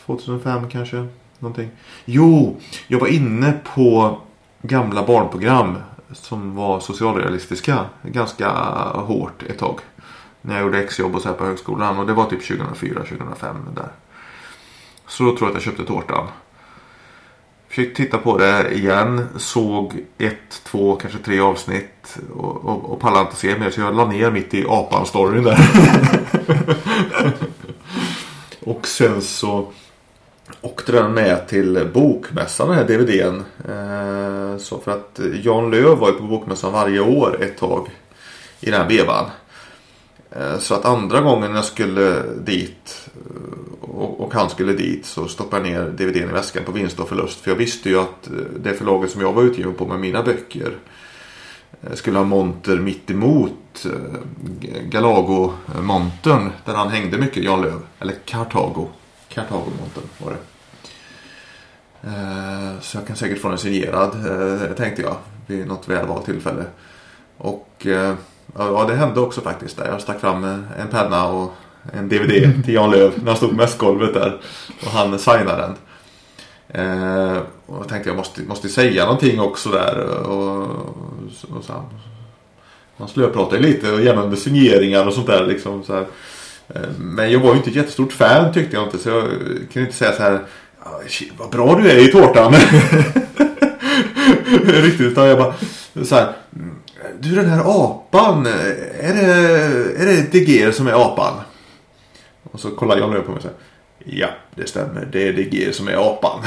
2005 0.05 0.69
kanske? 0.69 1.07
Någonting. 1.39 1.69
Jo, 2.05 2.57
jag 2.87 2.99
var 2.99 3.07
inne 3.07 3.53
på 3.75 4.17
gamla 4.61 5.05
barnprogram 5.05 5.77
som 6.13 6.55
var 6.55 6.79
socialrealistiska 6.79 7.85
ganska 8.03 8.49
hårt 8.93 9.43
ett 9.43 9.59
tag. 9.59 9.79
När 10.47 10.55
jag 10.55 10.63
gjorde 10.63 10.83
exjobb 10.83 11.15
och 11.15 11.21
så 11.21 11.29
här 11.29 11.35
på 11.35 11.45
högskolan. 11.45 11.99
Och 11.99 12.07
det 12.07 12.13
var 12.13 12.25
typ 12.25 12.41
2004-2005 12.41 13.55
där. 13.75 13.89
Så 15.07 15.23
då 15.23 15.37
tror 15.37 15.41
jag 15.41 15.47
att 15.47 15.53
jag 15.53 15.63
köpte 15.63 15.85
tårtan. 15.85 16.27
Fick 17.67 17.95
titta 17.95 18.17
på 18.17 18.37
det 18.37 18.73
igen. 18.73 19.27
Såg 19.37 19.93
ett, 20.17 20.63
två, 20.63 20.95
kanske 20.95 21.19
tre 21.19 21.39
avsnitt. 21.39 22.17
Och, 22.35 22.65
och, 22.65 22.91
och 22.91 22.99
pallade 22.99 23.21
inte 23.21 23.35
se 23.35 23.57
mer. 23.57 23.69
Så 23.69 23.81
jag 23.81 23.95
la 23.95 24.05
ner 24.05 24.31
mitt 24.31 24.53
i 24.53 24.65
apan-storyn 24.65 25.43
där. 25.43 25.59
och 28.59 28.87
sen 28.87 29.21
så 29.21 29.67
åkte 30.61 30.91
den 30.91 31.13
med 31.13 31.47
till 31.47 31.89
bokmässan 31.93 32.67
den 32.67 32.77
här 32.77 32.85
DVDn. 32.85 33.43
Eh, 33.69 34.57
så 34.57 34.79
för 34.79 34.91
att 34.91 35.19
Jan 35.43 35.71
Löv 35.71 35.97
var 35.97 36.07
ju 36.07 36.13
på 36.13 36.23
bokmässan 36.23 36.73
varje 36.73 36.99
år 36.99 37.43
ett 37.43 37.57
tag. 37.57 37.89
I 38.59 38.71
den 38.71 38.81
här 38.81 38.89
vevan. 38.89 39.25
Eh, 40.35 40.57
så 40.57 40.73
att 40.73 40.85
andra 40.85 41.21
gången 41.21 41.55
jag 41.55 41.65
skulle 41.65 42.23
dit 42.37 43.09
eh, 43.15 43.89
och, 43.89 44.33
han 44.33 44.49
skulle 44.49 44.73
dit 44.73 45.05
så 45.05 45.27
stoppade 45.27 45.69
jag 45.69 45.83
ner 45.83 45.91
DVDn 45.91 46.29
i 46.29 46.33
väskan 46.33 46.63
på 46.63 46.71
vinst 46.71 46.99
och 46.99 47.09
förlust. 47.09 47.39
För 47.39 47.51
jag 47.51 47.55
visste 47.55 47.89
ju 47.89 47.99
att 47.99 48.27
eh, 48.27 48.33
det 48.59 48.73
förlaget 48.73 49.11
som 49.11 49.21
jag 49.21 49.33
var 49.33 49.43
utgiven 49.43 49.73
på 49.73 49.87
med 49.87 49.99
mina 49.99 50.23
böcker 50.23 50.77
skulle 51.93 52.17
ha 52.17 52.25
monter 52.25 52.77
mitt 52.77 53.11
emot 53.11 53.85
Galago-montern 54.91 56.51
där 56.65 56.73
han 56.73 56.89
hängde 56.89 57.17
mycket, 57.17 57.43
Jan 57.43 57.61
Löv. 57.61 57.81
Eller 57.99 58.13
Kartago. 58.25 58.89
Kartago-montern 59.29 60.03
var 60.17 60.31
det. 60.31 60.37
Så 62.81 62.97
jag 62.97 63.07
kan 63.07 63.15
säkert 63.15 63.41
få 63.41 63.49
den 63.49 63.57
signerad 63.57 64.11
tänkte 64.77 65.01
jag 65.01 65.15
vid 65.47 65.67
något 65.67 65.87
välvalt 65.87 66.25
tillfälle. 66.25 66.65
Och 67.37 67.87
ja, 68.57 68.85
det 68.87 68.95
hände 68.95 69.19
också 69.19 69.41
faktiskt. 69.41 69.77
Där. 69.77 69.87
Jag 69.87 70.01
stack 70.01 70.19
fram 70.19 70.43
en 70.79 70.87
penna 70.91 71.27
och 71.27 71.53
en 71.93 72.09
DVD 72.09 72.65
till 72.65 72.73
Jan 72.73 72.91
Löv 72.91 73.13
när 73.17 73.27
han 73.27 73.37
stod 73.37 73.49
på 73.49 73.55
mässgolvet 73.55 74.13
där. 74.13 74.41
Och 74.85 74.91
han 74.91 75.19
signade 75.19 75.61
den. 75.61 75.75
Eh, 76.67 77.37
och 77.65 77.77
jag 77.79 77.87
tänkte 77.87 78.09
jag 78.09 78.17
måste, 78.17 78.41
måste 78.41 78.69
säga 78.69 79.05
någonting 79.05 79.39
också 79.39 79.69
där. 79.69 80.05
Och, 80.27 80.61
och 81.57 81.63
så, 81.63 81.83
man 82.97 83.07
slöpratade 83.07 83.61
lite 83.61 83.91
och 83.91 84.01
gärna 84.01 84.25
med 84.25 84.37
signeringar 84.37 85.07
och 85.07 85.13
sånt 85.13 85.27
där. 85.27 85.45
Liksom, 85.45 85.83
så 85.83 85.93
här. 85.93 86.05
Eh, 86.67 86.81
Men 86.97 87.31
jag 87.31 87.39
var 87.39 87.49
ju 87.49 87.57
inte 87.57 87.69
ett 87.69 87.75
jättestort 87.75 88.13
fan 88.13 88.53
tyckte 88.53 88.75
jag 88.75 88.85
inte. 88.85 88.97
Så 88.97 89.09
jag 89.09 89.23
kunde 89.73 89.87
inte 89.87 89.93
säga 89.93 90.11
så 90.11 90.23
här. 90.23 90.39
Ah, 90.83 90.99
vad 91.37 91.49
bra 91.49 91.75
du 91.75 91.91
är 91.91 92.09
i 92.09 92.11
tårtan. 92.11 92.53
Riktigt. 94.65 95.01
Utan 95.01 95.27
jag 95.27 95.37
bara 95.37 95.53
så 96.05 96.15
här. 96.15 96.33
Du 97.19 97.35
den 97.35 97.49
här 97.49 97.61
apan. 97.65 98.45
Är 98.45 99.13
det, 99.13 99.23
är 100.01 100.05
det 100.05 100.31
DGR 100.31 100.71
som 100.71 100.87
är 100.87 100.91
apan? 100.91 101.33
Och 102.51 102.59
så 102.59 102.69
kollar 102.71 102.97
John 102.97 103.11
Lööf 103.11 103.25
på 103.25 103.31
mig 103.31 103.37
och 103.37 103.41
säger. 103.43 103.57
Ja, 104.05 104.27
det 104.55 104.69
stämmer. 104.69 105.07
Det 105.11 105.27
är 105.27 105.33
DGR 105.33 105.71
som 105.71 105.87
är 105.87 105.93
apan. 105.93 106.41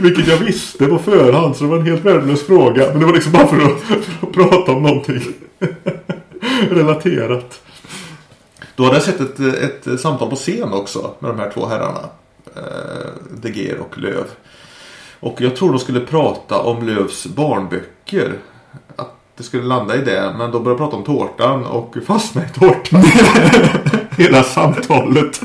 Vilket 0.00 0.28
jag 0.28 0.36
visste 0.36 0.86
på 0.86 0.98
förhand 0.98 1.56
så 1.56 1.64
det 1.64 1.70
var 1.70 1.78
en 1.78 1.86
helt 1.86 2.04
värdelös 2.04 2.46
fråga. 2.46 2.86
Men 2.90 3.00
det 3.00 3.06
var 3.06 3.12
liksom 3.12 3.32
bara 3.32 3.46
för 3.46 3.56
att, 3.56 3.80
för 3.80 4.26
att 4.26 4.32
prata 4.32 4.72
om 4.72 4.82
någonting. 4.82 5.22
Relaterat. 6.70 7.60
Då 8.76 8.84
hade 8.84 8.96
jag 8.96 9.02
sett 9.02 9.20
ett, 9.20 9.86
ett 9.86 10.00
samtal 10.00 10.30
på 10.30 10.36
scen 10.36 10.72
också 10.72 11.14
med 11.18 11.30
de 11.30 11.38
här 11.38 11.50
två 11.50 11.66
herrarna. 11.66 12.00
Eh, 12.56 13.06
De 13.42 13.50
Geer 13.50 13.78
och 13.78 13.98
Löv. 13.98 14.24
Och 15.20 15.40
jag 15.40 15.56
tror 15.56 15.70
de 15.70 15.78
skulle 15.78 16.00
prata 16.00 16.58
om 16.60 16.86
Lövs 16.86 17.26
barnböcker. 17.26 18.38
Att 18.96 19.12
det 19.36 19.42
skulle 19.42 19.62
landa 19.62 19.96
i 19.96 19.98
det. 20.04 20.34
Men 20.38 20.50
de 20.50 20.64
började 20.64 20.78
prata 20.78 20.96
om 20.96 21.04
tårtan 21.04 21.64
och 21.64 21.96
fastna 22.06 22.42
i 22.44 22.48
tårtan. 22.48 23.02
Hela 24.18 24.42
samtalet. 24.42 25.40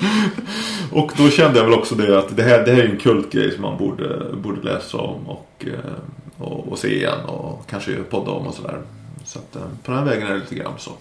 Och 0.92 1.12
då 1.18 1.30
kände 1.30 1.58
jag 1.60 1.66
väl 1.66 1.74
också 1.80 1.96
det 1.96 2.20
att 2.20 2.38
det 2.38 2.44
här, 2.44 2.66
det 2.66 2.72
här 2.72 2.82
är 2.84 2.90
en 2.90 2.98
kultgrej 2.98 3.52
som 3.52 3.62
man 3.62 3.78
borde, 3.78 4.36
borde 4.36 4.62
läsa 4.62 4.98
om 4.98 5.28
och, 5.28 5.66
eh, 5.68 6.44
och, 6.46 6.68
och 6.72 6.78
se 6.80 6.96
igen 6.96 7.26
och 7.28 7.66
kanske 7.70 7.96
podda 7.96 8.32
om 8.32 8.48
och 8.48 8.54
sådär. 8.54 8.82
Så 9.26 9.40
att 9.40 9.56
eh, 9.56 9.62
på 9.84 9.92
den 9.92 10.00
här 10.00 10.06
vägen 10.06 10.28
är 10.28 10.32
det 10.34 10.40
lite 10.40 10.56
grann 10.56 10.74
så. 10.78 10.92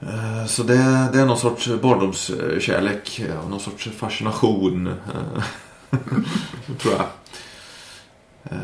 Eh, 0.00 0.46
Så 0.46 0.62
det, 0.62 1.08
det 1.12 1.20
är 1.20 1.26
någon 1.26 1.38
sorts 1.38 1.68
barndomskärlek 1.82 3.22
och 3.44 3.50
någon 3.50 3.60
sorts 3.60 3.88
fascination. 3.96 4.94
tror 6.80 6.94
jag. 6.94 7.06
Eh, 8.44 8.58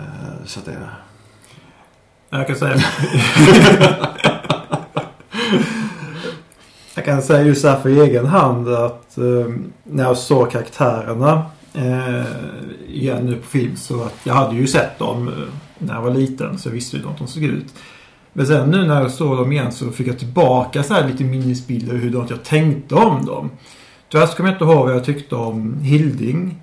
Så 0.46 0.58
att 0.60 0.66
det... 0.66 0.88
Jag 2.30 2.46
kan 2.46 2.56
säga... 2.56 2.76
jag 6.94 7.04
kan 7.04 7.22
säga 7.22 7.42
just 7.42 7.64
här 7.64 7.80
för 7.80 7.88
egen 7.88 8.26
hand 8.26 8.68
att 8.68 9.18
eh, 9.18 9.54
när 9.84 10.04
jag 10.04 10.16
såg 10.16 10.50
karaktärerna 10.50 11.46
eh, 11.74 12.24
igen 12.88 13.26
nu 13.26 13.36
på 13.36 13.46
film 13.46 13.76
så 13.76 14.02
att 14.02 14.16
jag 14.24 14.34
hade 14.34 14.56
ju 14.56 14.66
sett 14.66 14.98
dem 14.98 15.30
när 15.78 15.94
jag 15.94 16.02
var 16.02 16.10
liten 16.10 16.58
så 16.58 16.68
jag 16.68 16.74
visste 16.74 16.96
ju 16.96 17.02
hur 17.02 17.10
de 17.18 17.26
såg 17.26 17.42
ut. 17.42 17.74
Men 18.32 18.46
sen 18.46 18.70
nu 18.70 18.86
när 18.86 19.00
jag 19.00 19.10
såg 19.10 19.36
dem 19.36 19.52
igen 19.52 19.72
så 19.72 19.90
fick 19.90 20.06
jag 20.06 20.18
tillbaka 20.18 20.82
så 20.82 20.94
här 20.94 21.08
lite 21.08 21.24
minnesbilder 21.24 21.94
hur 21.94 22.26
jag 22.30 22.44
tänkte 22.44 22.94
om 22.94 23.26
dem. 23.26 23.50
Tyvärr 24.08 24.26
så 24.26 24.36
kommer 24.36 24.50
jag 24.50 24.54
inte 24.54 24.64
ihåg 24.64 24.86
vad 24.86 24.94
jag 24.94 25.04
tyckte 25.04 25.34
om 25.34 25.80
Hilding. 25.80 26.61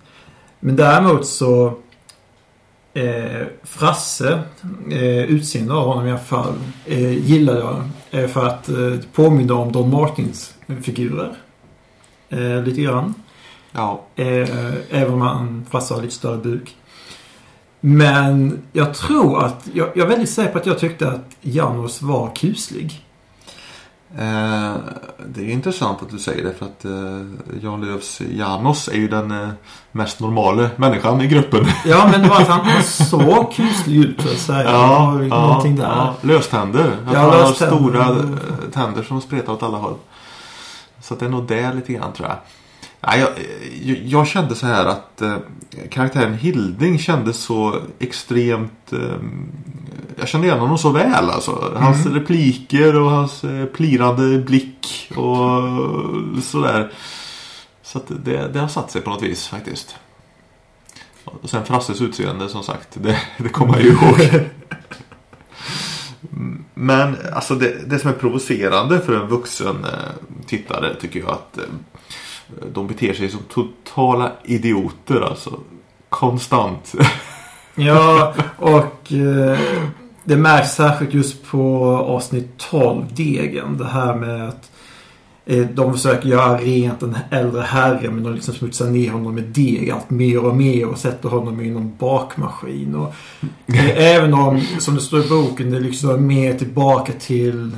Men 0.59 0.75
däremot 0.75 1.25
så 1.25 1.77
Eh, 2.93 3.47
Frasse, 3.63 4.41
eh, 4.91 5.23
utseende 5.23 5.73
av 5.73 5.87
honom 5.87 6.07
i 6.07 6.11
alla 6.11 6.19
fall, 6.19 6.53
eh, 6.85 7.29
gillar 7.29 7.57
jag. 7.57 7.83
Eh, 8.11 8.29
för 8.29 8.45
att 8.47 8.69
eh, 8.69 8.93
påminna 9.13 9.53
om 9.53 9.71
Don 9.71 9.89
Martins 9.89 10.53
figurer. 10.81 11.35
Eh, 12.29 12.63
lite 12.63 12.81
grann. 12.81 13.13
Ja, 13.71 14.05
Eh, 14.15 14.73
även 14.89 15.13
om 15.13 15.21
han 15.21 15.65
Frasse 15.71 15.93
har 15.93 16.01
lite 16.01 16.13
större 16.13 16.37
buk. 16.37 16.75
Men 17.79 18.61
jag 18.73 18.93
tror 18.93 19.43
att, 19.45 19.69
jag, 19.73 19.89
jag 19.95 20.05
är 20.05 20.09
väldigt 20.09 20.29
säker 20.29 20.51
på 20.51 20.57
att 20.57 20.65
jag 20.65 20.79
tyckte 20.79 21.11
att 21.11 21.35
Janos 21.41 22.01
var 22.01 22.35
kuslig. 22.35 23.05
Eh, 24.17 24.75
det 25.25 25.41
är 25.41 25.49
intressant 25.49 26.01
att 26.01 26.09
du 26.09 26.19
säger 26.19 26.43
det 26.43 26.53
för 26.53 26.65
att 26.65 26.85
eh, 26.85 27.61
Jan 27.63 27.81
Lööfs 27.85 28.21
Janos 28.21 28.87
är 28.87 28.97
ju 28.97 29.07
den 29.07 29.31
eh, 29.31 29.49
mest 29.91 30.19
normala 30.19 30.69
människan 30.75 31.21
i 31.21 31.27
gruppen. 31.27 31.65
Ja 31.85 32.09
men 32.11 32.21
det 32.21 32.27
var 32.27 32.41
att 32.41 32.47
han, 32.47 32.65
han 32.65 32.83
såg 33.09 33.53
kuslig 33.53 33.97
ut 33.97 34.21
så 34.21 34.27
att 34.27 34.37
säga. 34.37 34.71
Det 34.71 34.77
var 34.77 35.21
ju 35.21 35.27
någonting 35.27 35.75
där. 35.75 35.83
ja. 35.83 36.15
Löständer. 36.21 36.95
Ja, 37.13 37.19
han 37.19 37.29
har 37.29 37.51
stora 37.53 38.05
eh, 38.09 38.71
tänder 38.73 39.03
som 39.03 39.21
spretar 39.21 39.53
åt 39.53 39.63
alla 39.63 39.77
håll. 39.77 39.95
Så 41.01 41.15
det 41.15 41.25
är 41.25 41.29
nog 41.29 41.47
det 41.47 41.73
lite 41.73 41.93
grann 41.93 42.13
tror 42.13 42.27
jag. 42.29 42.37
Nej, 43.01 43.19
jag, 43.19 43.29
jag, 43.83 43.97
jag 44.05 44.27
kände 44.27 44.55
så 44.55 44.65
här 44.65 44.85
att 44.85 45.21
eh, 45.21 45.35
karaktären 45.89 46.33
Hilding 46.33 46.99
kändes 46.99 47.37
så 47.37 47.75
extremt... 47.99 48.93
Eh, 48.93 48.99
jag 50.19 50.27
kände 50.27 50.47
igen 50.47 50.59
honom 50.59 50.77
så 50.77 50.89
väl 50.89 51.29
alltså. 51.29 51.73
Hans 51.75 52.05
repliker 52.05 52.95
och 52.95 53.11
hans 53.11 53.43
eh, 53.43 53.65
plirande 53.65 54.39
blick 54.39 55.11
och 55.15 55.63
sådär. 56.43 56.91
Så 57.81 58.01
det, 58.07 58.47
det 58.47 58.59
har 58.59 58.67
satt 58.67 58.91
sig 58.91 59.01
på 59.01 59.09
något 59.09 59.23
vis 59.23 59.47
faktiskt. 59.47 59.95
Och 61.23 61.49
sen 61.49 61.65
Frasses 61.65 62.01
utseende 62.01 62.49
som 62.49 62.63
sagt, 62.63 62.87
det, 62.93 63.21
det 63.37 63.49
kommer 63.49 63.73
jag 63.73 63.83
ju 63.83 63.89
ihåg. 63.89 64.19
Men 66.73 67.17
alltså 67.33 67.55
det, 67.55 67.89
det 67.89 67.99
som 67.99 68.09
är 68.09 68.13
provocerande 68.13 68.99
för 68.99 69.13
en 69.13 69.27
vuxen 69.27 69.85
eh, 69.85 70.45
tittare 70.45 70.95
tycker 70.95 71.19
jag 71.19 71.29
att 71.29 71.57
eh, 71.57 71.63
de 72.73 72.87
beter 72.87 73.13
sig 73.13 73.29
som 73.29 73.39
totala 73.49 74.31
idioter 74.43 75.21
alltså. 75.21 75.59
Konstant. 76.09 76.95
Ja, 77.75 78.33
och 78.57 79.13
eh, 79.13 79.59
det 80.23 80.37
märks 80.37 80.71
särskilt 80.71 81.13
just 81.13 81.43
på 81.51 81.85
avsnitt 81.97 82.57
12, 82.57 83.05
Degen. 83.15 83.77
Det 83.77 83.85
här 83.85 84.15
med 84.15 84.49
att 84.49 84.71
eh, 85.45 85.67
de 85.73 85.93
försöker 85.93 86.29
göra 86.29 86.57
rent 86.57 87.01
en 87.01 87.17
äldre 87.31 87.61
herre 87.61 88.11
men 88.11 88.23
de 88.23 88.33
liksom 88.33 88.53
smutsar 88.53 88.87
ner 88.87 89.11
honom 89.11 89.35
med 89.35 89.43
deg 89.43 89.91
allt 89.91 90.09
mer 90.09 90.45
och 90.45 90.55
mer 90.55 90.87
och 90.87 90.97
sätter 90.97 91.29
honom 91.29 91.61
i 91.61 91.69
någon 91.69 91.93
bakmaskin. 91.99 92.95
Och, 92.95 93.13
eh, 93.67 94.15
även 94.15 94.33
om, 94.33 94.61
som 94.79 94.95
det 94.95 95.01
står 95.01 95.25
i 95.25 95.29
boken, 95.29 95.71
det 95.71 95.79
liksom 95.79 96.09
är 96.09 96.17
mer 96.17 96.53
tillbaka 96.53 97.13
till 97.19 97.71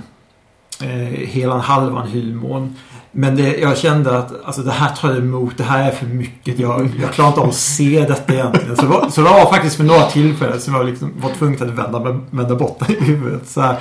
eh, 0.83 1.27
hela 1.27 1.57
halvan 1.57 2.07
humorn. 2.07 2.75
Men 3.13 3.35
det, 3.35 3.57
jag 3.57 3.77
kände 3.77 4.17
att 4.17 4.45
alltså, 4.45 4.61
det 4.61 4.71
här 4.71 4.95
tar 4.95 5.15
emot. 5.17 5.57
Det 5.57 5.63
här 5.63 5.87
är 5.91 5.95
för 5.95 6.05
mycket. 6.05 6.59
Jag, 6.59 6.89
jag 7.01 7.11
klarar 7.13 7.29
inte 7.29 7.41
av 7.41 7.49
att 7.49 7.55
se 7.55 8.05
detta 8.07 8.33
egentligen. 8.33 8.75
Så, 8.75 8.81
det 8.81 8.87
var- 8.87 9.09
så 9.09 9.21
det 9.21 9.29
var 9.29 9.45
faktiskt 9.51 9.75
för 9.75 9.83
några 9.83 10.03
tillfällen 10.09 10.61
som 10.61 10.73
jag 10.73 10.85
liksom 10.85 11.13
var 11.21 11.29
tvungen 11.29 11.63
att 11.63 11.69
vända, 11.69 12.21
vända 12.31 12.55
bort 12.55 12.79
det 12.87 12.93
i 12.93 12.99
huvudet. 13.03 13.47
Så 13.49 13.61
här, 13.61 13.77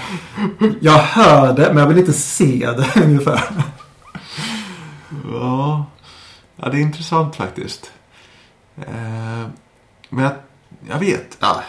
jag 0.81 0.93
hör 0.99 1.53
det 1.53 1.67
men 1.69 1.77
jag 1.77 1.87
vill 1.87 1.99
inte 1.99 2.13
se 2.13 2.69
det 2.77 3.03
ungefär. 3.05 3.41
Ja, 5.33 5.85
ja 6.57 6.69
det 6.69 6.77
är 6.77 6.81
intressant 6.81 7.37
faktiskt. 7.37 7.91
Eh, 8.79 9.47
men 10.09 10.25
jag, 10.25 10.33
jag 10.91 10.99
vet. 10.99 11.39
Ja, 11.41 11.61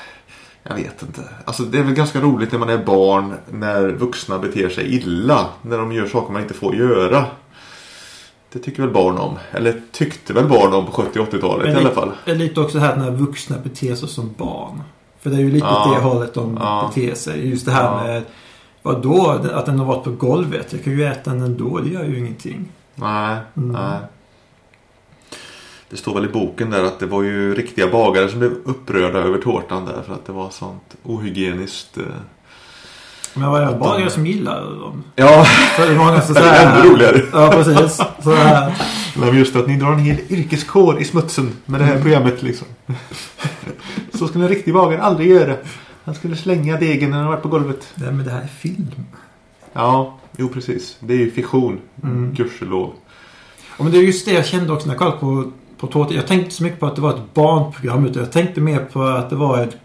jag 0.64 0.76
vet 0.76 1.02
inte. 1.02 1.22
Alltså 1.46 1.64
det 1.64 1.80
är 1.80 1.84
väl 1.84 1.94
ganska 1.94 2.22
roligt 2.22 2.52
när 2.52 2.60
man 2.60 2.70
är 2.70 2.78
barn 2.86 3.34
när 3.52 3.88
vuxna 3.90 4.40
beter 4.40 4.70
sig 4.70 4.96
illa. 4.96 5.48
När 5.62 5.78
de 5.78 5.92
gör 5.92 6.06
saker 6.06 6.34
man 6.34 6.42
inte 6.42 6.54
får 6.54 6.76
göra. 6.76 7.26
Det 8.54 8.60
tycker 8.60 8.82
väl 8.84 8.92
barn 8.94 9.18
om. 9.18 9.38
Eller 9.52 9.82
tyckte 9.92 10.34
väl 10.34 10.48
barn 10.48 10.74
om 10.74 10.86
på 10.86 10.92
70 10.92 11.20
80-talet 11.20 11.74
i 11.74 11.78
alla 11.78 11.90
fall. 11.90 12.12
Det 12.26 12.32
är 12.32 12.36
lite 12.36 12.60
också 12.62 12.80
här 12.80 12.96
när 12.96 13.12
vuxna 13.12 13.58
beter 13.64 13.96
sig 13.96 14.10
som 14.10 14.34
barn. 14.38 14.82
För 15.20 15.30
det 15.30 15.36
är 15.36 15.40
ju 15.40 15.52
lite 15.52 15.66
Ja. 15.70 15.94
det 15.96 16.02
hållet 16.04 16.34
de 16.34 16.58
Ja. 16.62 16.92
beter 16.96 17.16
sig. 17.16 17.50
Just 17.50 17.66
det 17.66 17.72
här 17.72 17.84
Ja. 17.84 18.04
med 18.04 18.24
Vadå? 18.84 19.40
Att 19.54 19.66
den 19.66 19.80
har 19.80 19.86
varit 19.86 20.04
på 20.04 20.12
golvet? 20.12 20.74
Jag 20.74 20.84
kan 20.84 20.94
ju 20.94 21.04
äta 21.06 21.30
den 21.32 21.42
ändå. 21.42 21.78
Det 21.78 21.90
gör 21.90 22.04
ju 22.04 22.18
ingenting. 22.20 22.72
Nej, 22.96 23.38
Mm. 23.58 23.72
nej. 23.72 23.98
Det 25.92 25.98
står 25.98 26.14
väl 26.14 26.26
i 26.26 26.28
boken 26.28 26.70
där 26.70 26.84
att 26.84 27.00
det 27.00 27.06
var 27.06 27.24
ju 27.24 27.56
riktiga 27.56 27.88
bagare 27.88 28.30
som 28.30 28.40
blev 28.40 28.52
upprörda 28.66 29.20
över 29.20 29.38
tårtan 29.38 29.86
där 29.86 30.02
för 30.06 30.14
att 30.14 30.26
det 30.26 30.32
var 30.32 30.50
sånt 30.50 30.96
ohygieniskt. 31.04 31.98
eh. 31.98 32.04
Men 33.34 33.50
vad 33.50 33.62
är 33.62 33.98
det? 33.98 34.04
Jag 34.04 34.12
som 34.12 34.26
gillar 34.26 34.62
dem. 34.62 35.04
Ja, 35.16 35.46
Så 35.76 35.86
det 35.86 35.96
många 35.96 36.22
som 36.22 36.34
det 36.34 36.40
är 36.42 36.80
ännu 36.82 36.90
roligare. 36.90 37.22
Ja, 37.34 37.52
precis. 37.52 38.02
Så 38.24 38.34
här. 38.34 38.74
Men 39.18 39.38
just 39.38 39.56
att 39.56 39.68
ni 39.68 39.78
drar 39.78 39.92
en 39.94 40.00
hel 40.00 40.18
yrkeskår 40.30 41.02
i 41.02 41.06
smutsen 41.06 41.52
med 41.66 41.80
det 41.80 41.86
här 41.86 42.02
programmet 42.02 42.44
liksom. 42.44 42.68
Så 44.14 44.28
skulle 44.28 44.44
en 44.44 44.50
riktig 44.50 44.74
bagare 44.74 45.02
aldrig 45.02 45.30
göra. 45.30 45.56
Han 46.04 46.16
skulle 46.16 46.36
slänga 46.36 46.78
degen 46.78 47.10
när 47.10 47.18
han 47.18 47.28
varit 47.28 47.42
på 47.42 47.48
golvet. 47.50 47.94
Nej, 47.96 48.12
men 48.12 48.26
det 48.26 48.32
här 48.32 48.42
är 48.42 48.48
film. 48.48 48.88
Ja, 49.74 50.20
jo 50.38 50.48
precis. 50.50 50.98
Det 51.00 51.14
är 51.14 51.18
ju 51.18 51.32
fiktion. 51.32 51.80
Mm. 52.04 52.34
Gudskelov. 52.34 52.94
Ja, 53.78 53.84
men 53.84 53.92
det 53.94 53.98
är 53.98 54.02
just 54.04 54.26
det 54.26 54.34
jag 54.34 54.46
kände 54.46 54.74
också 54.74 54.88
när 54.88 54.94
jag 54.94 55.00
kollade 55.00 55.18
på, 55.18 55.52
på 55.82 55.88
Tårta. 55.88 56.14
Jag 56.14 56.28
tänkte 56.28 56.44
inte 56.44 56.56
så 56.56 56.64
mycket 56.64 56.80
på 56.80 56.86
att 56.86 56.96
det 56.96 57.02
var 57.02 57.10
ett 57.10 57.34
barnprogram. 57.34 58.06
Utan 58.06 58.24
jag 58.24 58.32
tänkte 58.32 58.62
mer 58.62 58.80
på 58.80 59.04
att 59.04 59.30
det 59.30 59.36
var 59.36 59.64
ett 59.64 59.78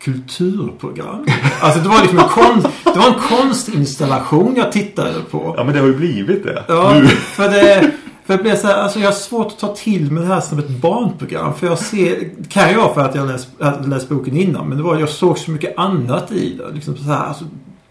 kulturprogram. 0.00 1.26
Alltså 1.60 1.80
det 1.80 1.88
var 1.88 2.02
liksom 2.02 2.18
en, 2.18 2.28
konst, 2.28 2.68
det 2.84 2.98
var 2.98 3.06
en 3.08 3.20
konstinstallation 3.28 4.54
jag 4.56 4.72
tittade 4.72 5.12
på. 5.30 5.54
Ja 5.56 5.64
men 5.64 5.74
det 5.74 5.80
har 5.80 5.86
ju 5.86 5.96
blivit 5.96 6.44
det. 6.44 6.64
Ja, 6.68 6.94
Nu. 6.94 7.06
för 7.08 7.48
det... 7.48 7.90
För 8.24 8.36
det 8.36 8.42
blir 8.42 8.54
så 8.54 8.66
här, 8.66 8.74
alltså 8.74 8.98
jag 8.98 9.06
har 9.06 9.12
svårt 9.12 9.46
att 9.46 9.58
ta 9.58 9.74
till 9.74 10.12
mig 10.12 10.22
det 10.22 10.28
här 10.28 10.40
som 10.40 10.58
ett 10.58 10.68
barnprogram. 10.68 11.54
För 11.54 11.66
jag 11.66 11.78
ser, 11.78 12.30
kan 12.48 12.76
vara 12.76 12.94
för 12.94 13.00
att 13.00 13.14
jag 13.14 13.28
läst, 13.28 13.48
läst 13.86 14.08
boken 14.08 14.36
innan. 14.36 14.68
Men 14.68 14.78
det 14.78 14.84
var, 14.84 14.98
jag 14.98 15.08
såg 15.08 15.38
så 15.38 15.50
mycket 15.50 15.78
annat 15.78 16.32
i 16.32 16.54
det. 16.54 16.74
Liksom 16.74 16.96
så 16.96 17.02
här, 17.02 17.24
alltså, 17.24 17.44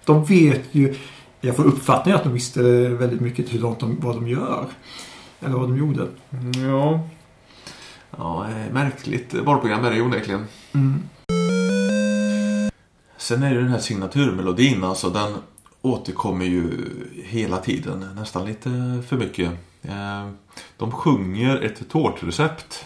de 0.06 0.26
vet 0.26 0.62
ju, 0.72 0.96
jag 1.42 1.56
får 1.56 1.64
uppfattningen 1.64 2.18
att 2.18 2.24
de 2.24 2.34
visste 2.34 2.62
väldigt 2.88 3.22
mycket 3.22 3.54
hur 3.54 3.60
långt 3.60 3.80
de, 3.80 3.98
vad 4.02 4.16
de 4.16 4.28
gör. 4.28 4.66
Eller 5.42 5.56
vad 5.56 5.70
de 5.70 5.78
gjorde. 5.78 6.02
Ja. 6.68 7.00
Ja, 8.18 8.50
eh, 8.50 8.74
märkligt 8.74 9.44
barnprogram 9.46 9.86
är 9.86 9.90
det 9.90 9.96
ju 9.96 10.02
onekligen. 10.02 10.46
Mm. 10.74 11.04
Sen 13.18 13.44
är 13.44 13.54
det 13.54 13.62
den 13.62 13.70
här 13.72 13.80
signaturmelodin, 13.80 14.84
alltså 14.84 15.10
den 15.10 15.34
återkommer 15.82 16.46
ju 16.46 16.72
hela 17.26 17.58
tiden, 17.58 18.00
nästan 18.16 18.46
lite 18.46 18.70
för 19.08 19.18
mycket. 19.18 19.52
Eh, 19.82 20.30
De 20.78 20.92
sjunger 20.92 21.62
ett 21.62 21.90
tårtrecept. 21.90 22.86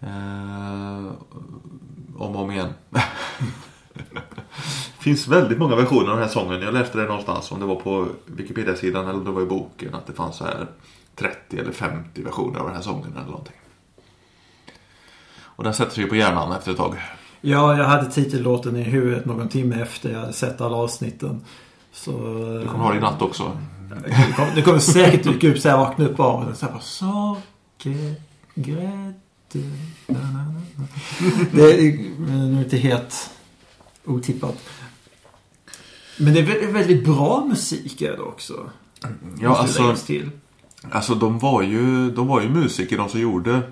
Eh, 0.00 1.12
Om 2.16 2.36
och 2.36 2.42
om 2.42 2.50
igen. 2.50 2.72
Det 2.90 3.02
finns 5.02 5.28
väldigt 5.28 5.58
många 5.58 5.76
versioner 5.76 6.08
av 6.10 6.16
den 6.16 6.26
här 6.26 6.32
sången. 6.32 6.62
Jag 6.62 6.74
läste 6.74 6.98
det 6.98 7.04
någonstans, 7.06 7.52
om 7.52 7.60
det 7.60 7.66
var 7.66 7.76
på 7.76 8.08
Wikipedia-sidan 8.26 9.04
eller 9.08 9.18
om 9.18 9.24
det 9.24 9.30
var 9.30 9.42
i 9.42 9.46
boken, 9.46 9.94
att 9.94 10.06
det 10.06 10.12
fanns 10.12 10.36
så 10.36 10.44
här 10.44 10.66
30 11.16 11.58
eller 11.58 11.72
50 11.72 12.22
versioner 12.22 12.58
av 12.60 12.66
den 12.66 12.74
här 12.74 12.82
sången 12.82 13.12
eller 13.16 13.26
någonting. 13.30 13.54
Och 15.60 15.64
den 15.64 15.74
sätter 15.74 15.94
sig 15.94 16.06
på 16.06 16.16
hjärnan 16.16 16.52
efter 16.52 16.70
ett 16.70 16.76
tag. 16.76 16.96
Ja, 17.40 17.76
jag 17.76 17.84
hade 17.84 18.10
titellåten 18.10 18.76
i 18.76 18.82
huvudet 18.82 19.24
någon 19.24 19.48
timme 19.48 19.82
efter 19.82 20.12
jag 20.12 20.20
hade 20.20 20.32
sett 20.32 20.60
alla 20.60 20.76
avsnitten. 20.76 21.40
Så... 21.92 22.10
Du 22.62 22.68
kommer 22.68 22.84
ha 22.84 22.90
det 22.92 22.98
i 22.98 23.00
natt 23.00 23.22
också. 23.22 23.56
Det 24.04 24.32
kommer, 24.36 24.54
det 24.54 24.62
kommer 24.62 24.78
säkert 24.78 25.22
dyka 25.24 25.48
upp 25.48 25.58
så 25.58 25.68
här, 25.68 25.76
vakna 25.76 26.04
upp 26.04 26.20
av 26.20 26.46
den. 26.46 26.56
Så 26.56 26.66
här 26.66 26.72
bara, 26.72 26.82
socker, 26.82 28.14
grädde, 28.54 29.68
na, 30.06 30.18
na, 30.18 30.54
na. 30.76 30.86
Det 31.52 31.72
är 31.72 32.48
nog 32.48 32.62
inte 32.62 32.76
helt 32.76 33.30
otippat. 34.04 34.58
Men 36.18 36.34
det 36.34 36.40
är 36.40 36.72
väldigt, 36.72 37.04
bra 37.04 37.44
musik 37.48 38.02
är 38.02 38.12
det 38.12 38.22
också. 38.22 38.70
Ja, 39.40 39.56
alltså, 39.56 39.96
till. 40.06 40.30
alltså 40.90 41.14
de 41.14 41.38
var 41.38 41.62
ju, 41.62 42.10
de 42.10 42.26
var 42.26 42.40
ju 42.40 42.48
musiker 42.48 42.96
de 42.96 43.08
som 43.08 43.20
gjorde 43.20 43.62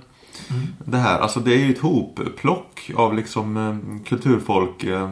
det 0.85 0.99
här. 0.99 1.19
Alltså 1.19 1.41
det 1.41 1.53
är 1.53 1.59
ju 1.59 1.73
ett 1.73 1.79
hopplock 1.79 2.91
av 2.97 3.15
liksom 3.15 3.57
eh, 3.57 4.05
kulturfolk 4.09 4.85
eh, 4.85 5.11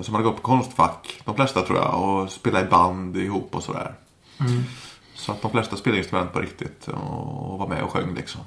som 0.00 0.14
hade 0.14 0.24
gått 0.24 0.36
på 0.36 0.42
konstfack. 0.42 1.20
De 1.24 1.34
flesta 1.34 1.62
tror 1.62 1.78
jag. 1.78 2.02
Och 2.02 2.30
spelat 2.30 2.64
i 2.64 2.70
band 2.70 3.16
ihop 3.16 3.54
och 3.54 3.62
sådär. 3.62 3.94
Mm. 4.40 4.62
Så 5.14 5.32
att 5.32 5.42
de 5.42 5.50
flesta 5.50 5.76
spelade 5.76 5.98
instrument 5.98 6.32
på 6.32 6.40
riktigt 6.40 6.88
och 6.88 7.58
var 7.58 7.68
med 7.68 7.82
och 7.82 7.90
sjöng 7.90 8.14
liksom. 8.14 8.40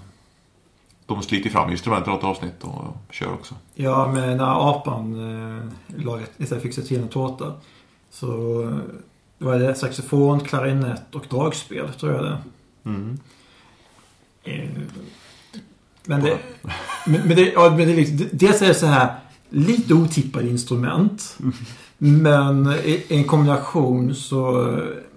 De 1.06 1.22
sliter 1.22 1.50
fram 1.50 1.72
instrument 1.72 2.08
i 2.08 2.10
något 2.10 2.24
avsnitt 2.24 2.64
och 2.64 2.96
kör 3.12 3.34
också. 3.34 3.56
Ja, 3.74 4.12
men 4.14 4.38
när 4.38 4.70
apan 4.70 5.16
eh, 5.16 6.04
lagat, 6.04 6.32
istället 6.38 6.64
fixade 6.64 6.88
till 6.88 7.02
en 7.02 7.08
tårta. 7.08 7.54
Så 8.12 8.62
eh, 8.64 8.78
var 9.38 9.60
det 9.60 9.76
saxofon, 9.76 10.40
klarinett 10.40 11.16
och 11.16 11.26
dragspel 11.30 11.94
tror 11.94 12.14
jag 12.14 12.24
det. 12.24 12.38
Mm. 12.86 13.20
Eh, 14.44 14.70
Men 16.10 16.24
det, 16.24 16.38
men, 17.06 17.22
men 17.22 17.36
det, 17.38 17.52
ja, 17.52 17.70
men 17.70 17.88
det 17.88 17.96
liksom, 17.96 18.28
dels 18.32 18.62
är 18.62 18.68
det 18.68 18.74
så 18.74 18.86
här 18.86 19.16
lite 19.50 19.94
otippade 19.94 20.48
instrument. 20.48 21.38
Men 21.98 22.74
i 22.86 23.04
i 23.08 23.18
en 23.18 23.24
kombination 23.24 24.16
så 24.16 24.76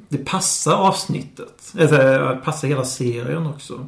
det 0.09 0.18
passar 0.18 0.72
avsnittet. 0.72 1.74
Alltså, 1.81 1.96
det 1.96 2.40
passar 2.44 2.68
hela 2.68 2.85
serien 2.85 3.46
också. 3.46 3.87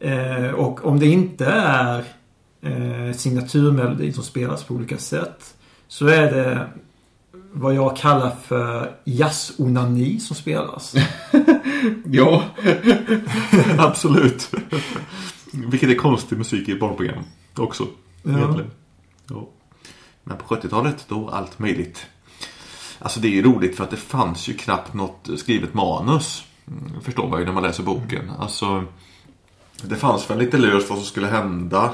Eh, 0.00 0.50
och 0.50 0.86
om 0.86 1.00
det 1.00 1.06
inte 1.06 1.46
är 1.46 2.04
eh, 2.62 3.16
signaturmelodin 3.16 4.14
som 4.14 4.24
spelas 4.24 4.64
på 4.64 4.74
olika 4.74 4.98
sätt 4.98 5.54
så 5.88 6.06
är 6.06 6.32
det 6.32 6.66
vad 7.52 7.74
jag 7.74 7.96
kallar 7.96 8.32
för 8.42 8.96
jazzonani 9.04 10.20
som 10.20 10.36
spelas. 10.36 10.94
Ja, 12.04 12.42
absolut. 13.78 14.50
Vilket 15.52 15.90
är 15.90 15.94
konstig 15.94 16.38
musik 16.38 16.68
i 16.68 16.78
barnprogram 16.78 17.24
också. 17.56 17.86
Ja. 18.22 18.60
Ja. 19.28 19.48
Men 20.24 20.36
på 20.36 20.54
70-talet 20.54 21.04
då 21.08 21.18
var 21.18 21.32
allt 21.32 21.58
möjligt. 21.58 22.06
Alltså 22.98 23.20
det 23.20 23.28
är 23.28 23.32
ju 23.32 23.42
roligt 23.42 23.76
för 23.76 23.84
att 23.84 23.90
det 23.90 23.96
fanns 23.96 24.48
ju 24.48 24.54
knappt 24.54 24.94
något 24.94 25.28
skrivet 25.36 25.74
manus. 25.74 26.44
Mm, 26.68 27.00
Förstår 27.02 27.28
man 27.28 27.40
ju 27.40 27.46
när 27.46 27.52
man 27.52 27.62
läser 27.62 27.82
boken. 27.82 28.30
Alltså 28.38 28.84
Det 29.82 29.96
fanns 29.96 30.30
väl 30.30 30.38
lite 30.38 30.58
löst 30.58 30.90
vad 30.90 30.98
som 30.98 31.06
skulle 31.06 31.26
hända. 31.26 31.90